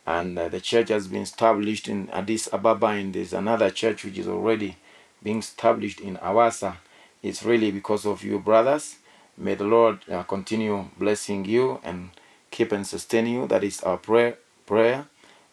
And 0.06 0.38
uh, 0.38 0.50
the 0.50 0.62
church 0.62 0.89
has 0.89 1.08
been 1.08 1.24
established 1.24 1.88
in 1.88 2.10
Addis 2.12 2.48
Ababa, 2.54 2.88
and 2.88 3.13
there's 3.13 3.34
another 3.34 3.69
church 3.69 4.06
which 4.06 4.17
is 4.17 4.28
already 4.28 4.78
being 5.22 5.39
established 5.39 6.00
in 6.00 6.17
Awasa. 6.17 6.78
It's 7.22 7.43
really 7.43 7.72
because 7.72 8.06
of 8.06 8.24
you, 8.24 8.39
brothers. 8.39 8.95
May 9.38 9.56
the 9.56 9.65
Lord 9.65 10.00
uh, 10.10 10.24
continue 10.24 10.86
blessing 10.98 11.45
you 11.45 11.80
and 11.84 12.10
keep 12.52 12.72
and 12.72 12.86
sustain 12.86 13.28
you. 13.28 13.48
That 13.48 13.63
is 13.63 13.82
our 13.82 13.98
prayer. 13.98 14.38
Prayer, 14.65 15.08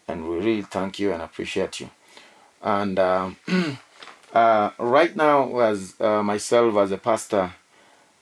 and 0.07 0.29
we 0.29 0.37
really 0.37 0.61
thank 0.61 0.99
you 0.99 1.11
and 1.11 1.23
appreciate 1.23 1.79
you. 1.79 1.89
And 2.61 2.99
uh, 4.33 4.71
right 4.77 5.15
now, 5.15 5.59
as 5.59 5.95
uh, 5.99 6.21
myself 6.23 6.75
as 6.77 6.91
a 6.91 6.97
pastor, 6.97 7.53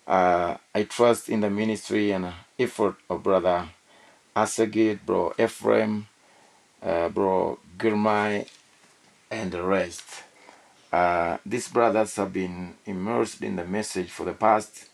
uh, 0.08 0.58
I 0.74 0.84
trust 0.84 1.30
in 1.30 1.42
the 1.42 1.50
ministry 1.50 2.12
and 2.12 2.32
effort 2.60 2.96
of 3.10 3.24
brother 3.24 3.70
Asagid, 4.36 5.00
bro 5.06 5.34
Ephraim, 5.40 6.08
uh, 6.84 7.10
bro 7.10 7.60
Girmai, 7.78 8.48
and 9.32 9.52
the 9.52 9.64
rest. 9.64 10.24
Uh, 10.92 11.38
these 11.46 11.68
brothers 11.68 12.16
have 12.16 12.32
been 12.32 12.76
immersed 12.86 13.42
in 13.42 13.56
the 13.56 13.66
message 13.66 14.10
for 14.10 14.26
the 14.26 14.34
past 14.34 14.86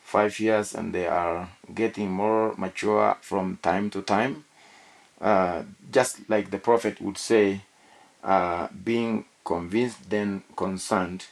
five 0.00 0.40
years 0.40 0.74
and 0.74 0.94
they 0.94 1.06
are 1.06 1.50
getting 1.74 2.10
more 2.10 2.54
mature 2.56 3.16
from 3.20 3.58
time 3.62 3.90
to 3.90 4.02
time. 4.02 4.44
Uh, 5.20 5.62
just 5.92 6.28
like 6.30 6.50
the 6.50 6.58
prophet 6.58 7.00
would 7.00 7.18
say, 7.18 7.60
being 8.84 9.24
convinced 9.48 10.10
then 10.10 10.42
concerned. 10.54 11.24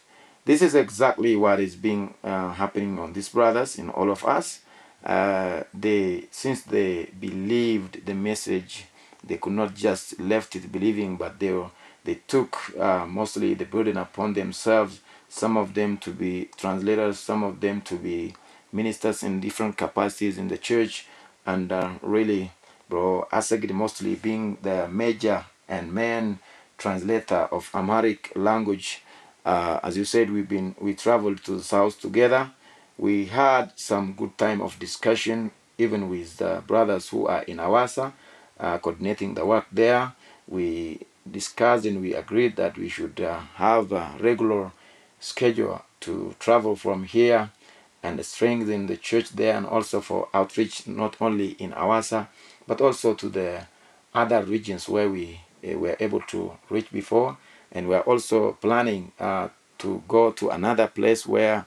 This 0.46 0.62
is 0.62 0.74
exactly 0.74 1.36
what 1.36 1.60
is 1.60 1.76
being 1.76 2.14
uh, 2.24 2.52
happening 2.52 2.98
on 2.98 3.12
these 3.12 3.28
brothers 3.28 3.78
in 3.78 3.90
all 3.90 4.10
of 4.10 4.24
us. 4.24 4.60
Uh, 5.04 5.64
they 5.74 6.24
since 6.30 6.62
they 6.62 6.92
believed 7.20 8.06
the 8.06 8.14
message, 8.14 8.86
they 9.22 9.36
could 9.36 9.52
not 9.52 9.74
just 9.74 10.18
left 10.18 10.56
it 10.56 10.72
believing, 10.72 11.16
but 11.16 11.38
they 11.38 11.52
were, 11.52 11.70
they 12.04 12.14
took 12.26 12.56
uh, 12.78 13.04
mostly 13.06 13.52
the 13.54 13.66
burden 13.66 13.98
upon 13.98 14.32
themselves. 14.32 15.00
Some 15.28 15.58
of 15.58 15.74
them 15.74 15.98
to 15.98 16.10
be 16.10 16.48
translators, 16.56 17.18
some 17.18 17.42
of 17.44 17.60
them 17.60 17.82
to 17.82 17.96
be 17.96 18.34
ministers 18.72 19.22
in 19.22 19.40
different 19.40 19.76
capacities 19.76 20.38
in 20.38 20.48
the 20.48 20.58
church, 20.58 21.06
and 21.44 21.70
uh, 21.70 21.90
really, 22.00 22.50
bro, 22.88 23.28
Asagid 23.30 23.72
mostly 23.72 24.14
being 24.14 24.56
the 24.62 24.88
major 24.88 25.44
and 25.68 25.92
main 25.92 26.38
translator 26.78 27.48
of 27.50 27.70
Amharic 27.74 28.32
language. 28.36 29.02
Uh, 29.44 29.80
as 29.82 29.96
you 29.96 30.04
said, 30.04 30.30
we've 30.30 30.48
been 30.48 30.74
we 30.80 30.94
traveled 30.94 31.42
to 31.44 31.56
the 31.56 31.62
south 31.62 32.00
together. 32.00 32.50
We 32.98 33.26
had 33.26 33.72
some 33.76 34.14
good 34.14 34.36
time 34.38 34.60
of 34.60 34.78
discussion, 34.78 35.50
even 35.78 36.08
with 36.08 36.38
the 36.38 36.62
brothers 36.66 37.08
who 37.10 37.26
are 37.26 37.42
in 37.42 37.58
Awasa, 37.58 38.12
uh, 38.58 38.78
coordinating 38.78 39.34
the 39.34 39.44
work 39.44 39.66
there. 39.70 40.12
We 40.48 41.00
discussed 41.30 41.84
and 41.86 42.00
we 42.00 42.14
agreed 42.14 42.56
that 42.56 42.78
we 42.78 42.88
should 42.88 43.20
uh, 43.20 43.40
have 43.56 43.92
a 43.92 44.14
regular 44.20 44.72
schedule 45.20 45.82
to 46.00 46.34
travel 46.38 46.76
from 46.76 47.04
here 47.04 47.50
and 48.02 48.24
strengthen 48.24 48.86
the 48.86 48.96
church 48.96 49.30
there 49.30 49.56
and 49.56 49.66
also 49.66 50.00
for 50.00 50.28
outreach 50.32 50.86
not 50.86 51.16
only 51.20 51.50
in 51.52 51.72
Awasa 51.72 52.28
but 52.66 52.80
also 52.80 53.14
to 53.14 53.28
the 53.28 53.66
other 54.14 54.42
regions 54.44 54.88
where 54.88 55.08
we 55.08 55.40
were 55.74 55.96
able 56.00 56.20
to 56.20 56.52
reach 56.70 56.90
before 56.92 57.36
and 57.72 57.88
we're 57.88 58.00
also 58.00 58.52
planning 58.52 59.12
uh, 59.18 59.48
to 59.78 60.02
go 60.08 60.30
to 60.32 60.50
another 60.50 60.86
place 60.86 61.26
where 61.26 61.66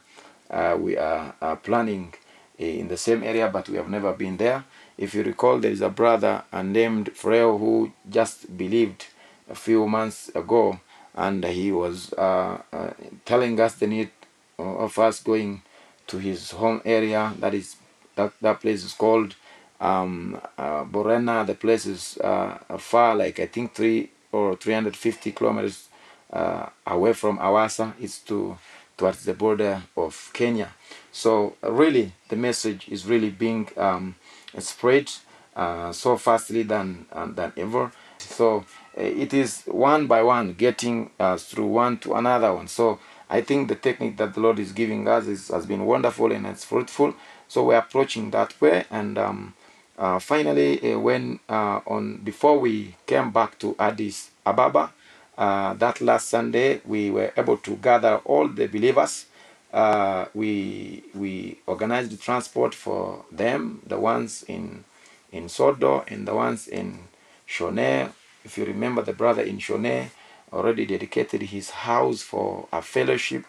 uh, 0.50 0.76
we 0.80 0.98
are, 0.98 1.34
are 1.42 1.56
planning 1.58 2.14
in 2.58 2.88
the 2.88 2.98
same 2.98 3.24
area 3.24 3.50
but 3.50 3.70
we 3.70 3.78
have 3.78 3.90
never 3.90 4.14
been 4.14 4.38
there 4.38 4.64
if 4.98 5.14
you 5.14 5.24
recall 5.24 5.60
there 5.60 5.72
is 5.72 5.82
a 5.82 5.90
brother 5.90 6.44
named 6.64 7.10
Freo 7.14 7.58
who 7.58 7.92
just 8.10 8.58
believed 8.58 9.08
a 9.50 9.56
few 9.56 9.88
months 9.88 10.30
ago 10.36 10.80
and 11.16 11.44
he 11.46 11.72
was 11.72 12.14
uh, 12.14 12.62
uh, 12.72 12.92
telling 13.26 13.60
us 13.60 13.76
the 13.76 13.88
need 13.88 14.12
of 14.58 14.98
us 15.00 15.22
going 15.24 15.62
to 16.08 16.18
his 16.18 16.52
home 16.52 16.82
area. 16.86 17.34
That 17.40 17.54
is 17.54 17.76
that 18.16 18.34
that 18.42 18.60
place 18.62 18.84
is 18.84 18.94
called 18.94 19.36
um, 19.80 20.40
uh, 20.58 20.84
Borena. 20.86 21.46
The 21.46 21.56
place 21.56 21.86
is 21.86 22.18
uh, 22.18 22.58
far, 22.78 23.16
like 23.16 23.40
I 23.40 23.46
think 23.48 23.74
three 23.74 24.10
or 24.32 24.56
350 24.56 25.32
kilometers 25.32 25.88
uh, 26.32 26.68
away 26.86 27.14
from 27.14 27.38
Awasa. 27.40 27.94
It's 28.00 28.20
to 28.22 28.58
towards 28.98 29.24
the 29.24 29.34
border 29.34 29.84
of 29.96 30.30
Kenya. 30.34 30.70
So 31.12 31.56
really, 31.62 32.12
the 32.28 32.36
message 32.36 32.90
is 32.90 33.06
really 33.06 33.30
being 33.30 33.70
um, 33.78 34.16
spread 34.58 35.10
uh, 35.56 35.92
so 35.92 36.18
fastly 36.18 36.64
than 36.64 37.06
uh, 37.12 37.28
than 37.28 37.54
ever. 37.58 37.92
So 38.20 38.66
uh, 38.98 39.02
it 39.02 39.34
is 39.34 39.64
one 39.66 40.08
by 40.08 40.22
one 40.24 40.54
getting 40.54 41.12
through 41.38 41.68
one 41.68 41.98
to 42.00 42.16
another 42.16 42.54
one. 42.54 42.68
So 42.68 43.00
I 43.30 43.42
think 43.42 43.68
the 43.68 43.76
technique 43.76 44.18
that 44.18 44.34
the 44.34 44.40
Lord 44.40 44.58
is 44.58 44.72
giving 44.72 45.08
us 45.08 45.28
is, 45.28 45.50
has 45.50 45.66
been 45.66 45.86
wonderful 45.86 46.32
and 46.32 46.48
it's 46.48 46.66
fruitful. 46.66 47.14
So 47.48 47.66
we're 47.66 47.78
approaching 47.78 48.32
that 48.32 48.60
way. 48.60 48.86
And 48.90 49.18
um, 49.18 49.54
uh, 50.00 50.18
finally, 50.18 50.94
uh, 50.94 50.98
when 50.98 51.40
uh, 51.50 51.82
on 51.86 52.18
before 52.24 52.58
we 52.58 52.96
came 53.06 53.32
back 53.32 53.60
to 53.60 53.76
Addis 53.78 54.32
Ababa, 54.46 54.94
uh, 55.38 55.74
that 55.74 56.00
last 56.00 56.30
Sunday, 56.30 56.80
we 56.86 57.12
were 57.12 57.34
able 57.36 57.58
to 57.58 57.76
gather 57.76 58.16
all 58.24 58.48
the 58.48 58.68
believers. 58.68 59.26
Uh, 59.74 60.26
we 60.34 61.04
we 61.14 61.60
organized 61.68 62.12
the 62.12 62.18
transport 62.18 62.74
for 62.74 63.26
them, 63.30 63.82
the 63.86 64.00
ones 64.00 64.44
in 64.48 64.86
in 65.34 65.46
Sodo 65.48 66.10
and 66.10 66.26
the 66.26 66.34
ones 66.34 66.70
in 66.70 67.00
Shone. 67.46 68.10
If 68.46 68.58
you 68.58 68.64
remember 68.64 69.02
the 69.02 69.14
brother 69.14 69.42
in 69.42 69.60
Shone, 69.60 70.10
already 70.54 70.86
dedicated 70.86 71.42
his 71.42 71.72
house 71.72 72.22
for 72.22 72.68
a 72.72 72.82
fellowship 72.82 73.44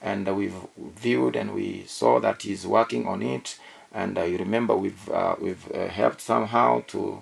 and 0.00 0.28
we've 0.36 0.54
viewed 0.78 1.34
and 1.36 1.52
we 1.52 1.84
saw 1.86 2.20
that 2.20 2.42
he's 2.42 2.66
working 2.66 3.06
on 3.06 3.22
it 3.22 3.58
and 3.96 4.16
uh, 4.18 4.22
you 4.22 4.38
remember 4.38 4.76
we've 4.76 5.08
uh, 5.10 5.34
we've 5.40 5.66
uh, 5.74 5.88
helped 5.88 6.20
somehow 6.20 6.82
to 6.86 7.20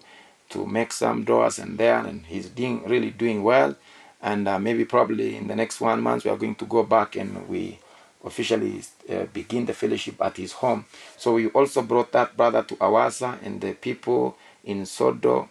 to 0.51 0.67
make 0.67 0.93
some 0.93 1.25
doors 1.25 1.59
and 1.59 1.79
there 1.79 1.99
and 1.99 2.27
he's 2.27 2.49
doing 2.51 2.83
really 2.87 3.11
doing 3.11 3.43
well 3.43 3.75
and 4.21 4.45
maybe 4.63 4.85
probably 4.85 5.37
in 5.37 5.49
the 5.49 5.57
next 5.57 5.81
one 5.81 6.01
month 6.01 6.25
we 6.25 6.31
are 6.31 6.37
going 6.37 6.55
to 6.55 6.67
go 6.67 6.83
back 6.83 7.17
and 7.17 7.49
we 7.49 7.79
officially 8.25 8.83
uh, 9.11 9.25
begin 9.33 9.67
the 9.67 9.75
fellowship 9.75 10.21
at 10.21 10.37
his 10.37 10.53
home. 10.53 10.85
So 11.17 11.35
we 11.35 11.49
also 11.49 11.83
brought 11.83 12.13
that 12.13 12.37
brother 12.37 12.63
to 12.63 12.75
Awasa 12.77 13.39
and 13.45 13.61
the 13.61 13.75
people 13.75 14.37
in 14.65 14.83
Sodo 14.83 15.49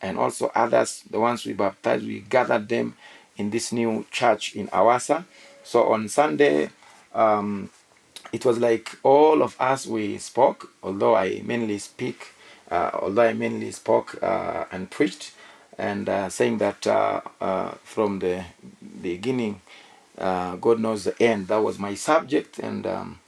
and 0.00 0.18
also 0.18 0.50
others, 0.54 1.04
the 1.10 1.20
ones 1.20 1.44
we 1.44 1.52
baptized, 1.52 2.06
we 2.06 2.20
gathered 2.20 2.68
them 2.68 2.96
in 3.36 3.50
this 3.50 3.72
new 3.72 4.06
church 4.10 4.54
in 4.54 4.68
Awasa. 4.68 5.24
So 5.62 5.92
on 5.92 6.08
Sunday, 6.08 6.70
um, 7.14 7.70
it 8.36 8.44
was 8.44 8.58
like 8.58 8.98
all 9.02 9.42
of 9.42 9.56
us 9.58 9.86
we 9.86 10.18
spoke, 10.18 10.70
although 10.82 11.16
I 11.16 11.40
mainly 11.42 11.78
speak, 11.78 12.34
uh, 12.70 12.90
although 12.92 13.22
I 13.22 13.32
mainly 13.32 13.70
spoke 13.70 14.22
uh, 14.22 14.66
and 14.70 14.90
preached, 14.90 15.32
and 15.78 16.06
uh, 16.06 16.28
saying 16.28 16.58
that 16.58 16.86
uh, 16.86 17.22
uh, 17.40 17.70
from 17.82 18.18
the 18.18 18.44
beginning, 19.00 19.62
uh, 20.18 20.56
God 20.56 20.80
knows 20.80 21.04
the 21.04 21.22
end. 21.22 21.48
That 21.48 21.62
was 21.62 21.78
my 21.78 21.94
subject, 21.94 22.58
and 22.58 22.86
um, 22.86 23.20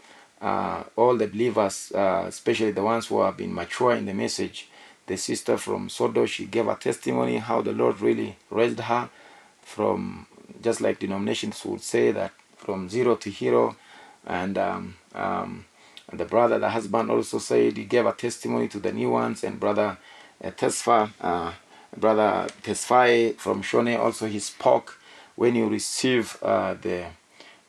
all 0.95 1.17
the 1.17 1.27
believers, 1.27 1.91
especially 1.95 2.73
the 2.73 2.83
ones 2.83 3.07
who 3.07 3.23
have 3.23 3.39
been 3.39 3.55
mature 3.55 3.93
in 3.93 4.05
the 4.05 4.15
message, 4.15 4.69
the 5.07 5.17
sister 5.17 5.57
from 5.57 5.89
Sodo, 5.89 6.27
she 6.29 6.45
gave 6.45 6.69
a 6.69 6.75
testimony 6.75 7.39
how 7.39 7.63
the 7.63 7.73
Lord 7.73 8.03
really 8.03 8.37
raised 8.51 8.81
her 8.81 9.09
from 9.63 10.27
just 10.63 10.83
like 10.83 10.99
denominations 10.99 11.65
would 11.65 11.81
say 11.81 12.13
that 12.13 12.33
from 12.59 12.91
zero 12.91 13.17
to 13.17 13.31
hero. 13.31 13.75
And, 14.29 14.59
um, 14.59 14.97
um, 15.15 15.65
and 16.09 16.21
the 16.21 16.27
brother, 16.27 16.59
the 16.59 16.69
husband, 16.69 17.11
also 17.11 17.39
said 17.39 17.77
he 17.77 17.85
gave 17.85 18.07
a 18.07 18.13
testimony 18.13 18.69
to 18.69 18.79
the 18.79 18.93
new 18.93 19.11
ones. 19.11 19.43
And 19.43 19.59
brother 19.59 19.97
uh, 20.45 20.51
Tesfa, 20.51 21.11
uh, 21.21 21.53
brother 21.97 22.47
Tesfaye 22.63 23.35
from 23.37 23.63
Shone, 23.63 23.97
also 23.97 24.27
he 24.27 24.39
spoke 24.39 24.99
when 25.35 25.55
you 25.55 25.69
receive 25.69 26.37
uh, 26.43 26.75
the 26.75 27.07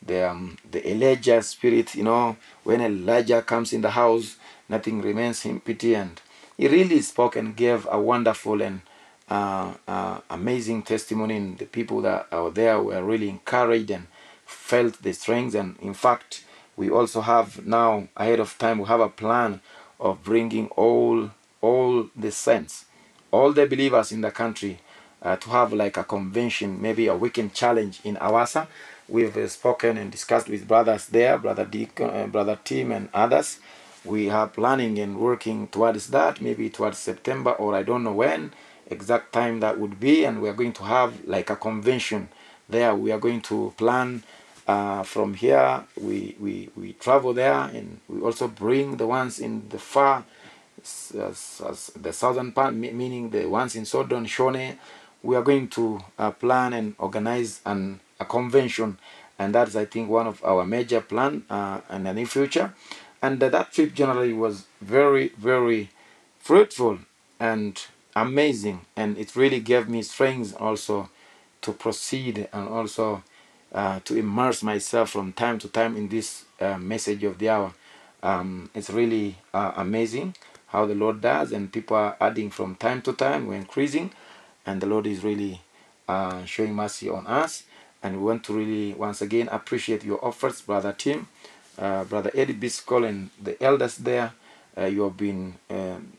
the 0.05 0.29
um, 0.29 0.57
the 0.69 0.87
Elijah 0.91 1.41
spirit. 1.41 1.95
You 1.95 2.03
know, 2.03 2.37
when 2.63 2.81
Elijah 2.81 3.41
comes 3.41 3.73
in 3.73 3.81
the 3.81 3.91
house, 3.91 4.37
nothing 4.67 5.01
remains 5.01 5.45
empty, 5.45 5.95
and 5.95 6.21
he 6.57 6.67
really 6.67 7.01
spoke 7.01 7.35
and 7.35 7.55
gave 7.55 7.87
a 7.89 7.99
wonderful 7.99 8.61
and 8.61 8.81
uh, 9.29 9.73
uh, 9.87 10.19
amazing 10.29 10.83
testimony. 10.83 11.37
And 11.37 11.57
the 11.57 11.65
people 11.65 12.01
that 12.01 12.27
are 12.31 12.49
there 12.49 12.81
were 12.81 13.03
really 13.03 13.29
encouraged 13.29 13.91
and 13.91 14.07
felt 14.45 15.01
the 15.01 15.13
strength. 15.13 15.55
And 15.55 15.77
in 15.81 15.93
fact, 15.93 16.43
we 16.79 16.89
also 16.89 17.19
have 17.19 17.65
now 17.67 18.07
ahead 18.15 18.39
of 18.39 18.57
time 18.57 18.79
we 18.79 18.85
have 18.87 19.01
a 19.01 19.09
plan 19.09 19.59
of 19.99 20.23
bringing 20.23 20.67
all 20.69 21.29
all 21.61 22.09
the 22.15 22.31
saints, 22.31 22.85
all 23.31 23.51
the 23.51 23.65
believers 23.67 24.13
in 24.13 24.21
the 24.21 24.31
country, 24.31 24.79
uh, 25.21 25.35
to 25.35 25.49
have 25.49 25.73
like 25.73 25.97
a 25.97 26.05
convention, 26.05 26.81
maybe 26.81 27.07
a 27.07 27.15
weekend 27.23 27.53
challenge 27.53 27.99
in 28.05 28.15
Awasa. 28.15 28.67
We've 29.09 29.35
uh, 29.35 29.49
spoken 29.49 29.97
and 29.97 30.09
discussed 30.09 30.47
with 30.47 30.69
brothers 30.69 31.07
there, 31.07 31.37
brother 31.37 31.65
Deacon, 31.65 32.09
uh, 32.09 32.27
brother 32.27 32.57
Tim, 32.63 32.93
and 32.93 33.09
others. 33.13 33.59
We 34.05 34.29
are 34.29 34.47
planning 34.47 34.97
and 34.99 35.19
working 35.19 35.67
towards 35.67 36.07
that 36.11 36.39
maybe 36.39 36.69
towards 36.69 36.97
september 36.97 37.51
or 37.51 37.75
i 37.75 37.83
don't 37.83 38.05
know 38.05 38.13
when 38.13 38.53
exact 38.89 39.33
time 39.33 39.59
that 39.59 39.77
would 39.77 39.99
be. 39.99 40.23
And 40.23 40.41
we 40.41 40.47
are 40.47 40.53
going 40.53 40.73
to 40.73 40.83
have 40.83 41.25
like 41.25 41.49
a 41.49 41.57
convention 41.57 42.29
there. 42.69 42.95
We 42.95 43.11
are 43.11 43.19
going 43.19 43.41
to 43.51 43.73
plan 43.77 44.23
uh, 44.69 45.01
from 45.03 45.33
here 45.33 45.83
we, 45.99 46.35
we 46.39 46.69
we 46.75 46.93
travel 46.93 47.33
there 47.33 47.61
and 47.77 47.99
we 48.07 48.21
also 48.21 48.47
bring 48.47 48.97
the 48.97 49.07
ones 49.07 49.39
in 49.39 49.67
the 49.69 49.79
far 49.79 50.23
as 50.79 51.91
the 51.99 52.13
southern 52.13 52.51
part 52.51 52.73
meaning 52.75 53.31
the 53.31 53.45
ones 53.47 53.75
in 53.75 53.85
Southern 53.85 54.25
Shone. 54.25 54.77
We 55.23 55.35
are 55.35 55.41
going 55.41 55.67
to 55.69 55.99
uh, 56.17 56.31
plan 56.31 56.73
and 56.73 56.95
organize 56.99 57.61
an, 57.65 57.99
a 58.19 58.25
convention 58.25 58.97
and 59.39 59.55
that's 59.55 59.75
i 59.75 59.85
think 59.85 60.09
one 60.09 60.27
of 60.27 60.43
our 60.43 60.63
major 60.65 61.01
plan 61.01 61.43
uh, 61.49 61.81
in 61.89 62.03
the 62.03 62.13
near 62.13 62.25
future. 62.27 62.73
And 63.21 63.39
that 63.41 63.73
trip 63.73 63.93
generally 63.95 64.33
was 64.33 64.65
very 64.81 65.29
very 65.37 65.89
fruitful 66.39 66.99
and 67.39 67.73
amazing 68.15 68.81
and 68.95 69.17
it 69.17 69.35
really 69.35 69.59
gave 69.59 69.89
me 69.89 70.01
strength 70.03 70.55
also 70.59 71.09
to 71.61 71.73
proceed 71.73 72.47
and 72.53 72.67
also 72.69 73.23
uh, 73.73 73.99
to 74.03 74.17
immerse 74.17 74.63
myself 74.63 75.11
from 75.11 75.31
time 75.33 75.59
to 75.59 75.67
time 75.67 75.95
in 75.95 76.07
this 76.09 76.45
uh, 76.59 76.77
message 76.77 77.23
of 77.23 77.37
the 77.37 77.49
hour 77.49 77.73
um, 78.23 78.69
it's 78.73 78.89
really 78.89 79.37
uh, 79.53 79.71
amazing 79.77 80.35
how 80.67 80.85
the 80.85 80.95
lord 80.95 81.21
does 81.21 81.51
and 81.51 81.71
people 81.71 81.95
are 81.95 82.15
adding 82.19 82.49
from 82.49 82.75
time 82.75 83.01
to 83.01 83.13
time 83.13 83.47
we're 83.47 83.55
increasing 83.55 84.11
and 84.65 84.81
the 84.81 84.87
lord 84.87 85.05
is 85.07 85.23
really 85.23 85.61
uh, 86.07 86.43
showing 86.45 86.73
mercy 86.73 87.09
on 87.09 87.25
us 87.27 87.63
and 88.01 88.17
we 88.17 88.23
want 88.23 88.43
to 88.43 88.53
really 88.53 88.93
once 88.93 89.21
again 89.21 89.47
appreciate 89.51 90.03
your 90.03 90.25
efforts 90.27 90.61
brother 90.61 90.93
tim 90.97 91.27
uh, 91.77 92.03
Brother 92.03 92.31
Eddie 92.35 92.53
Biscol 92.55 93.07
and 93.07 93.29
the 93.41 93.61
elders 93.63 93.97
there. 93.97 94.33
You 94.77 95.03
have 95.03 95.17
been 95.17 95.55
um, 95.69 96.13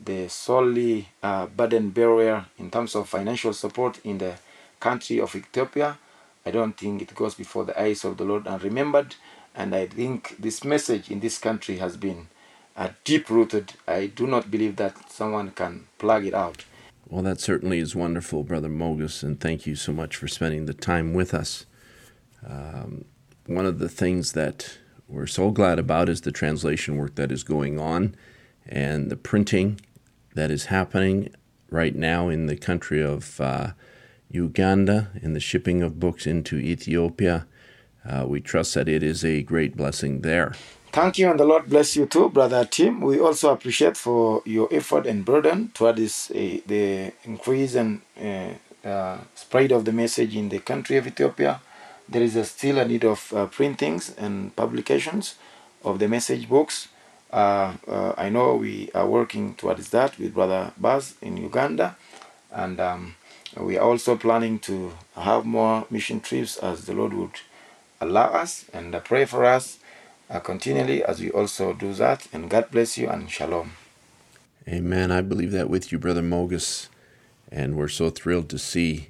the 0.00 0.28
solely 0.28 1.08
burden 1.22 1.90
bearer 1.90 2.46
in 2.58 2.70
terms 2.70 2.94
of 2.94 3.08
financial 3.08 3.52
support 3.52 3.98
in 4.04 4.18
the 4.18 4.34
country 4.80 5.20
of 5.20 5.34
Ethiopia. 5.34 5.98
I 6.44 6.50
don't 6.50 6.76
think 6.76 7.02
it 7.02 7.14
goes 7.14 7.34
before 7.34 7.64
the 7.64 7.80
eyes 7.80 8.04
of 8.04 8.16
the 8.16 8.24
Lord 8.24 8.44
unremembered. 8.44 9.14
And 9.54 9.74
I 9.74 9.86
think 9.86 10.36
this 10.38 10.64
message 10.64 11.10
in 11.10 11.20
this 11.20 11.38
country 11.38 11.76
has 11.76 11.96
been 11.96 12.28
uh, 12.76 12.88
deep 13.04 13.28
rooted. 13.28 13.74
I 13.86 14.06
do 14.06 14.26
not 14.26 14.50
believe 14.50 14.76
that 14.76 15.10
someone 15.10 15.50
can 15.50 15.86
plug 15.98 16.24
it 16.24 16.34
out. 16.34 16.64
Well, 17.08 17.22
that 17.24 17.40
certainly 17.40 17.78
is 17.78 17.94
wonderful, 17.94 18.42
Brother 18.42 18.70
Mogus, 18.70 19.22
and 19.22 19.38
thank 19.38 19.66
you 19.66 19.76
so 19.76 19.92
much 19.92 20.16
for 20.16 20.28
spending 20.28 20.64
the 20.64 20.72
time 20.72 21.12
with 21.12 21.34
us. 21.34 21.66
Um, 22.46 23.04
one 23.46 23.66
of 23.66 23.78
the 23.78 23.88
things 23.88 24.32
that 24.32 24.78
we're 25.08 25.26
so 25.26 25.50
glad 25.50 25.78
about 25.78 26.08
is 26.08 26.22
the 26.22 26.32
translation 26.32 26.96
work 26.96 27.16
that 27.16 27.30
is 27.30 27.42
going 27.44 27.78
on 27.78 28.14
and 28.66 29.10
the 29.10 29.16
printing 29.16 29.80
that 30.34 30.50
is 30.50 30.66
happening 30.66 31.34
right 31.70 31.94
now 31.94 32.28
in 32.28 32.46
the 32.46 32.56
country 32.56 33.02
of 33.02 33.40
uh, 33.40 33.72
Uganda 34.32 35.10
and 35.22 35.36
the 35.36 35.40
shipping 35.40 35.82
of 35.82 36.00
books 36.00 36.26
into 36.26 36.56
Ethiopia. 36.56 37.46
Uh, 38.08 38.26
we 38.26 38.40
trust 38.40 38.74
that 38.74 38.88
it 38.88 39.02
is 39.02 39.24
a 39.24 39.42
great 39.42 39.76
blessing 39.76 40.22
there. 40.22 40.54
Thank 40.90 41.18
you, 41.18 41.30
and 41.30 41.40
the 41.40 41.44
Lord 41.44 41.70
bless 41.70 41.96
you 41.96 42.06
too, 42.06 42.28
brother 42.28 42.64
Tim. 42.64 43.00
We 43.00 43.18
also 43.18 43.52
appreciate 43.52 43.96
for 43.96 44.42
your 44.44 44.68
effort 44.70 45.06
and 45.06 45.24
burden 45.24 45.70
toward 45.72 45.96
this 45.96 46.30
uh, 46.30 46.58
the 46.66 47.12
increase 47.24 47.74
and 47.74 48.02
uh, 48.20 48.86
uh, 48.86 49.18
spread 49.34 49.72
of 49.72 49.84
the 49.84 49.92
message 49.92 50.36
in 50.36 50.48
the 50.50 50.58
country 50.58 50.96
of 50.96 51.06
Ethiopia 51.06 51.60
there 52.08 52.22
is 52.22 52.36
a 52.36 52.44
still 52.44 52.78
a 52.78 52.84
need 52.84 53.04
of 53.04 53.32
uh, 53.32 53.46
printings 53.46 54.14
and 54.16 54.54
publications 54.56 55.34
of 55.84 55.98
the 55.98 56.08
message 56.08 56.48
books. 56.48 56.88
Uh, 57.30 57.72
I 58.18 58.28
know 58.28 58.56
we 58.56 58.90
are 58.94 59.06
working 59.06 59.54
towards 59.54 59.88
that 59.90 60.18
with 60.18 60.34
Brother 60.34 60.72
Baz 60.76 61.14
in 61.22 61.38
Uganda, 61.38 61.96
and 62.50 62.78
um, 62.78 63.14
we 63.56 63.76
are 63.76 63.88
also 63.88 64.16
planning 64.16 64.58
to 64.60 64.92
have 65.14 65.44
more 65.44 65.86
mission 65.90 66.20
trips 66.20 66.56
as 66.56 66.86
the 66.86 66.94
Lord 66.94 67.12
would 67.12 67.40
allow 68.00 68.32
us, 68.32 68.64
and 68.72 68.98
pray 69.04 69.24
for 69.24 69.44
us 69.44 69.78
uh, 70.30 70.40
continually 70.40 71.04
as 71.04 71.20
we 71.20 71.30
also 71.30 71.72
do 71.72 71.92
that. 71.94 72.26
And 72.32 72.50
God 72.50 72.70
bless 72.70 72.96
you 72.98 73.08
and 73.08 73.30
shalom. 73.30 73.72
Amen. 74.68 75.10
I 75.10 75.20
believe 75.20 75.52
that 75.52 75.68
with 75.68 75.92
you, 75.92 75.98
Brother 75.98 76.22
Mogus, 76.22 76.88
and 77.50 77.76
we're 77.76 77.88
so 77.88 78.10
thrilled 78.10 78.48
to 78.50 78.58
see 78.58 79.08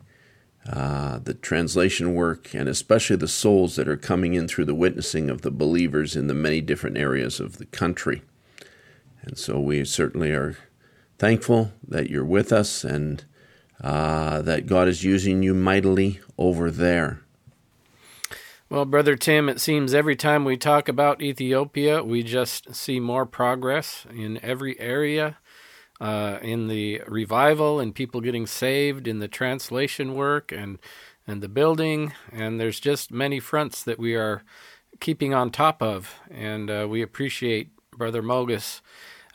uh, 0.68 1.18
the 1.18 1.34
translation 1.34 2.14
work, 2.14 2.54
and 2.54 2.68
especially 2.68 3.16
the 3.16 3.28
souls 3.28 3.76
that 3.76 3.88
are 3.88 3.96
coming 3.96 4.34
in 4.34 4.48
through 4.48 4.64
the 4.64 4.74
witnessing 4.74 5.28
of 5.28 5.42
the 5.42 5.50
believers 5.50 6.16
in 6.16 6.26
the 6.26 6.34
many 6.34 6.60
different 6.60 6.96
areas 6.96 7.40
of 7.40 7.58
the 7.58 7.66
country. 7.66 8.22
And 9.22 9.38
so 9.38 9.60
we 9.60 9.84
certainly 9.84 10.32
are 10.32 10.56
thankful 11.18 11.72
that 11.86 12.10
you're 12.10 12.24
with 12.24 12.52
us 12.52 12.84
and 12.84 13.24
uh, 13.82 14.42
that 14.42 14.66
God 14.66 14.88
is 14.88 15.04
using 15.04 15.42
you 15.42 15.54
mightily 15.54 16.20
over 16.38 16.70
there. 16.70 17.20
Well, 18.70 18.86
Brother 18.86 19.16
Tim, 19.16 19.48
it 19.50 19.60
seems 19.60 19.92
every 19.92 20.16
time 20.16 20.46
we 20.46 20.56
talk 20.56 20.88
about 20.88 21.20
Ethiopia, 21.20 22.02
we 22.02 22.22
just 22.22 22.74
see 22.74 23.00
more 23.00 23.26
progress 23.26 24.06
in 24.10 24.42
every 24.42 24.80
area 24.80 25.36
uh, 26.00 26.38
in 26.40 26.68
the 26.68 27.02
revival 27.06 27.78
and 27.78 27.94
people 27.94 28.20
getting 28.20 28.46
saved, 28.46 29.06
in 29.06 29.18
the 29.18 29.28
translation 29.28 30.14
work 30.14 30.50
and 30.52 30.78
and 31.26 31.40
the 31.40 31.48
building, 31.48 32.12
and 32.32 32.58
there's 32.58 32.80
just 32.80 33.12
many 33.12 33.38
fronts 33.38 33.84
that 33.84 33.98
we 33.98 34.16
are 34.16 34.42
keeping 34.98 35.32
on 35.32 35.50
top 35.50 35.80
of, 35.80 36.18
and 36.30 36.68
uh, 36.68 36.86
we 36.90 37.00
appreciate 37.00 37.70
Brother 37.92 38.22
Mogus 38.22 38.80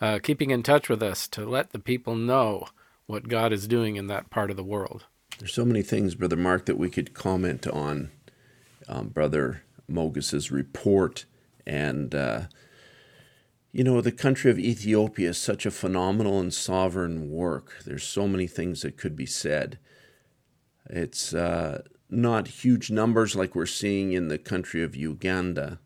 uh, 0.01 0.19
keeping 0.21 0.49
in 0.49 0.63
touch 0.63 0.89
with 0.89 1.01
us 1.01 1.27
to 1.29 1.45
let 1.45 1.71
the 1.71 1.79
people 1.79 2.15
know 2.15 2.67
what 3.07 3.27
God 3.27 3.51
is 3.51 3.67
doing 3.67 3.95
in 3.95 4.07
that 4.07 4.29
part 4.29 4.51
of 4.51 4.57
the 4.57 4.63
world. 4.63 5.05
There's 5.39 5.53
so 5.53 5.65
many 5.65 5.81
things, 5.81 6.15
Brother 6.15 6.35
Mark, 6.35 6.65
that 6.65 6.77
we 6.77 6.89
could 6.89 7.13
comment 7.13 7.67
on 7.67 8.11
um, 8.87 9.09
Brother 9.09 9.63
Mogus's 9.87 10.51
report 10.51 11.25
and 11.65 12.13
uh, 12.15 12.41
you 13.71 13.83
know, 13.83 14.01
the 14.01 14.11
country 14.11 14.49
of 14.49 14.57
Ethiopia 14.57 15.29
is 15.29 15.37
such 15.37 15.65
a 15.65 15.71
phenomenal 15.71 16.39
and 16.39 16.51
sovereign 16.51 17.29
work. 17.29 17.83
There's 17.85 18.03
so 18.03 18.27
many 18.27 18.47
things 18.47 18.81
that 18.81 18.97
could 18.97 19.15
be 19.15 19.27
said. 19.27 19.77
It's 20.89 21.33
uh, 21.33 21.83
not 22.09 22.47
huge 22.47 22.89
numbers 22.89 23.35
like 23.35 23.53
we're 23.53 23.65
seeing 23.65 24.13
in 24.13 24.29
the 24.29 24.37
country 24.37 24.81
of 24.81 24.95
Uganda, 24.95 25.79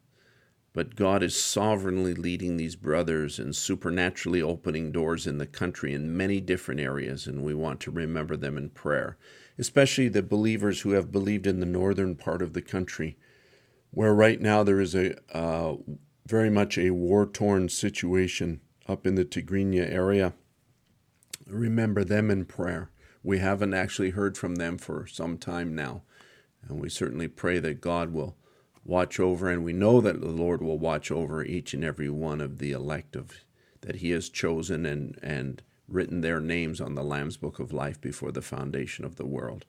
but 0.73 0.95
God 0.95 1.21
is 1.21 1.35
sovereignly 1.35 2.13
leading 2.13 2.55
these 2.55 2.75
brothers 2.75 3.39
and 3.39 3.55
supernaturally 3.55 4.41
opening 4.41 4.91
doors 4.91 5.27
in 5.27 5.37
the 5.37 5.45
country 5.45 5.93
in 5.93 6.15
many 6.15 6.39
different 6.39 6.79
areas, 6.79 7.27
and 7.27 7.43
we 7.43 7.53
want 7.53 7.81
to 7.81 7.91
remember 7.91 8.37
them 8.37 8.57
in 8.57 8.69
prayer, 8.69 9.17
especially 9.57 10.07
the 10.07 10.23
believers 10.23 10.81
who 10.81 10.91
have 10.91 11.11
believed 11.11 11.45
in 11.45 11.59
the 11.59 11.65
northern 11.65 12.15
part 12.15 12.41
of 12.41 12.53
the 12.53 12.61
country, 12.61 13.17
where 13.91 14.13
right 14.13 14.39
now 14.39 14.63
there 14.63 14.79
is 14.79 14.95
a 14.95 15.15
uh, 15.35 15.75
very 16.25 16.49
much 16.49 16.77
a 16.77 16.91
war 16.91 17.25
torn 17.25 17.67
situation 17.67 18.61
up 18.87 19.05
in 19.05 19.15
the 19.15 19.25
Tigrinya 19.25 19.89
area. 19.91 20.33
Remember 21.45 22.05
them 22.05 22.31
in 22.31 22.45
prayer. 22.45 22.91
We 23.23 23.39
haven't 23.39 23.73
actually 23.73 24.11
heard 24.11 24.37
from 24.37 24.55
them 24.55 24.77
for 24.77 25.05
some 25.05 25.37
time 25.37 25.75
now, 25.75 26.03
and 26.65 26.79
we 26.79 26.87
certainly 26.87 27.27
pray 27.27 27.59
that 27.59 27.81
God 27.81 28.13
will 28.13 28.37
watch 28.83 29.19
over, 29.19 29.49
and 29.49 29.63
we 29.63 29.73
know 29.73 30.01
that 30.01 30.21
the 30.21 30.27
Lord 30.27 30.61
will 30.61 30.79
watch 30.79 31.11
over 31.11 31.43
each 31.43 31.73
and 31.73 31.83
every 31.83 32.09
one 32.09 32.41
of 32.41 32.57
the 32.57 32.71
elect 32.71 33.15
of 33.15 33.31
that 33.81 33.97
He 33.97 34.11
has 34.11 34.29
chosen 34.29 34.85
and 34.85 35.17
and 35.21 35.61
written 35.87 36.21
their 36.21 36.39
names 36.39 36.79
on 36.79 36.95
the 36.95 37.03
Lamb's 37.03 37.37
Book 37.37 37.59
of 37.59 37.73
Life 37.73 37.99
before 37.99 38.31
the 38.31 38.41
foundation 38.41 39.03
of 39.03 39.17
the 39.17 39.25
world. 39.25 39.65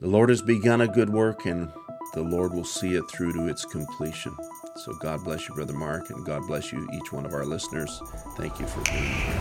The 0.00 0.08
Lord 0.08 0.28
has 0.28 0.42
begun 0.42 0.80
a 0.80 0.88
good 0.88 1.10
work, 1.10 1.46
and 1.46 1.72
the 2.12 2.22
Lord 2.22 2.52
will 2.52 2.64
see 2.64 2.94
it 2.94 3.08
through 3.10 3.32
to 3.32 3.48
its 3.48 3.64
completion. 3.64 4.36
So 4.84 4.92
God 4.94 5.24
bless 5.24 5.48
you, 5.48 5.54
Brother 5.54 5.72
Mark, 5.72 6.10
and 6.10 6.26
God 6.26 6.46
bless 6.46 6.72
you, 6.72 6.86
each 6.92 7.12
one 7.12 7.24
of 7.24 7.32
our 7.32 7.44
listeners. 7.44 8.02
Thank 8.36 8.60
you 8.60 8.66
for 8.66 8.82
being 8.82 9.02
here. 9.02 9.40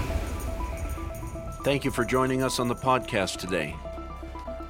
Thank 1.64 1.86
you 1.86 1.92
for 1.92 2.06
joining 2.06 2.44
us 2.44 2.60
on 2.60 2.68
the 2.68 2.76
podcast 2.76 3.38
today. 3.38 3.76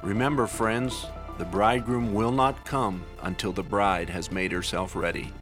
Remember, 0.02 0.46
friends, 0.46 1.06
the 1.38 1.44
bridegroom 1.44 2.14
will 2.14 2.32
not 2.32 2.64
come 2.64 3.04
until 3.22 3.52
the 3.52 3.62
bride 3.62 4.08
has 4.08 4.30
made 4.30 4.52
herself 4.52 4.94
ready. 4.94 5.32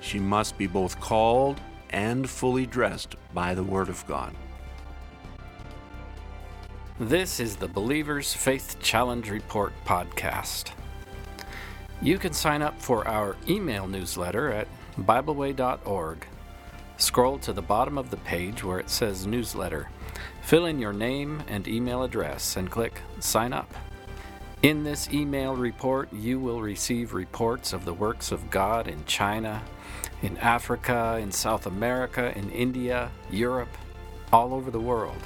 She 0.00 0.18
must 0.18 0.56
be 0.56 0.66
both 0.66 0.98
called 1.00 1.60
and 1.90 2.28
fully 2.28 2.66
dressed 2.66 3.16
by 3.34 3.54
the 3.54 3.62
Word 3.62 3.88
of 3.88 4.06
God. 4.06 4.34
This 6.98 7.40
is 7.40 7.56
the 7.56 7.68
Believer's 7.68 8.32
Faith 8.32 8.76
Challenge 8.80 9.28
Report 9.28 9.72
podcast. 9.84 10.70
You 12.00 12.18
can 12.18 12.32
sign 12.32 12.62
up 12.62 12.80
for 12.80 13.06
our 13.06 13.36
email 13.48 13.86
newsletter 13.86 14.50
at 14.50 14.68
BibleWay.org. 14.98 16.26
Scroll 16.96 17.38
to 17.40 17.52
the 17.52 17.60
bottom 17.60 17.98
of 17.98 18.10
the 18.10 18.16
page 18.18 18.64
where 18.64 18.78
it 18.78 18.88
says 18.88 19.26
Newsletter. 19.26 19.90
Fill 20.40 20.66
in 20.66 20.78
your 20.78 20.94
name 20.94 21.42
and 21.48 21.68
email 21.68 22.02
address 22.02 22.56
and 22.56 22.70
click 22.70 23.02
Sign 23.20 23.52
Up. 23.52 23.70
In 24.62 24.84
this 24.84 25.10
email 25.12 25.54
report, 25.54 26.10
you 26.14 26.40
will 26.40 26.62
receive 26.62 27.12
reports 27.12 27.74
of 27.74 27.84
the 27.84 27.92
works 27.92 28.32
of 28.32 28.48
God 28.50 28.88
in 28.88 29.04
China, 29.04 29.62
in 30.22 30.38
Africa, 30.38 31.18
in 31.20 31.30
South 31.30 31.66
America, 31.66 32.36
in 32.36 32.50
India, 32.50 33.10
Europe, 33.30 33.76
all 34.32 34.54
over 34.54 34.70
the 34.70 34.80
world. 34.80 35.18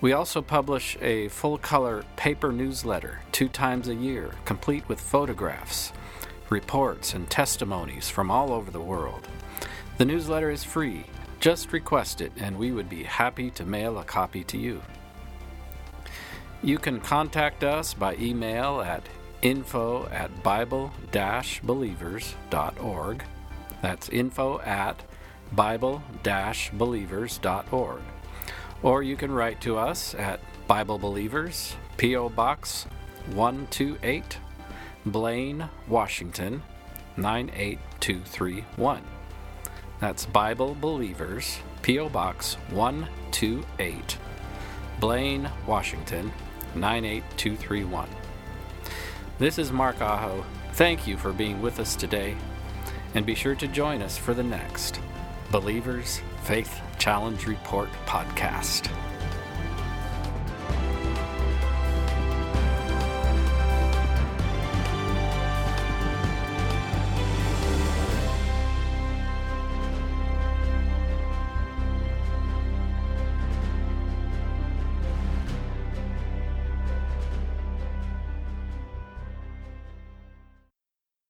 We 0.00 0.12
also 0.12 0.42
publish 0.42 0.98
a 1.00 1.28
full 1.28 1.58
color 1.58 2.04
paper 2.16 2.50
newsletter 2.50 3.20
two 3.30 3.48
times 3.48 3.86
a 3.86 3.94
year, 3.94 4.32
complete 4.44 4.88
with 4.88 5.00
photographs, 5.00 5.92
reports, 6.48 7.14
and 7.14 7.30
testimonies 7.30 8.10
from 8.10 8.32
all 8.32 8.52
over 8.52 8.72
the 8.72 8.80
world. 8.80 9.28
The 9.96 10.06
newsletter 10.06 10.50
is 10.50 10.64
free. 10.64 11.04
Just 11.38 11.72
request 11.72 12.20
it, 12.20 12.32
and 12.36 12.58
we 12.58 12.72
would 12.72 12.88
be 12.88 13.04
happy 13.04 13.48
to 13.52 13.64
mail 13.64 13.98
a 13.98 14.04
copy 14.04 14.42
to 14.44 14.58
you. 14.58 14.82
You 16.62 16.78
can 16.78 17.00
contact 17.00 17.64
us 17.64 17.94
by 17.94 18.16
email 18.16 18.82
at 18.82 19.02
info 19.40 20.06
at 20.08 20.42
bible 20.42 20.92
believers.org. 21.62 23.24
That's 23.80 24.08
info 24.10 24.60
at 24.60 25.02
bible 25.52 26.02
believers.org. 26.22 28.02
Or 28.82 29.02
you 29.02 29.16
can 29.16 29.32
write 29.32 29.60
to 29.62 29.78
us 29.78 30.14
at 30.14 30.40
Bible 30.66 30.98
Believers, 30.98 31.76
P.O. 31.96 32.30
Box 32.30 32.86
128, 33.34 34.38
Blaine, 35.04 35.68
Washington 35.88 36.62
98231. 37.16 39.02
That's 40.00 40.24
Bible 40.24 40.76
Believers, 40.80 41.58
P.O. 41.82 42.08
Box 42.08 42.54
128, 42.70 44.18
Blaine, 44.98 45.50
Washington 45.66 46.32
98231. 46.74 48.08
This 49.38 49.58
is 49.58 49.72
Mark 49.72 50.00
Aho. 50.00 50.44
Thank 50.72 51.06
you 51.06 51.16
for 51.16 51.32
being 51.32 51.60
with 51.62 51.80
us 51.80 51.96
today, 51.96 52.36
and 53.14 53.24
be 53.26 53.34
sure 53.34 53.54
to 53.54 53.66
join 53.66 54.02
us 54.02 54.16
for 54.16 54.34
the 54.34 54.42
next 54.42 55.00
Believers 55.50 56.20
Faith 56.42 56.80
Challenge 56.98 57.46
Report 57.46 57.88
podcast. 58.06 58.90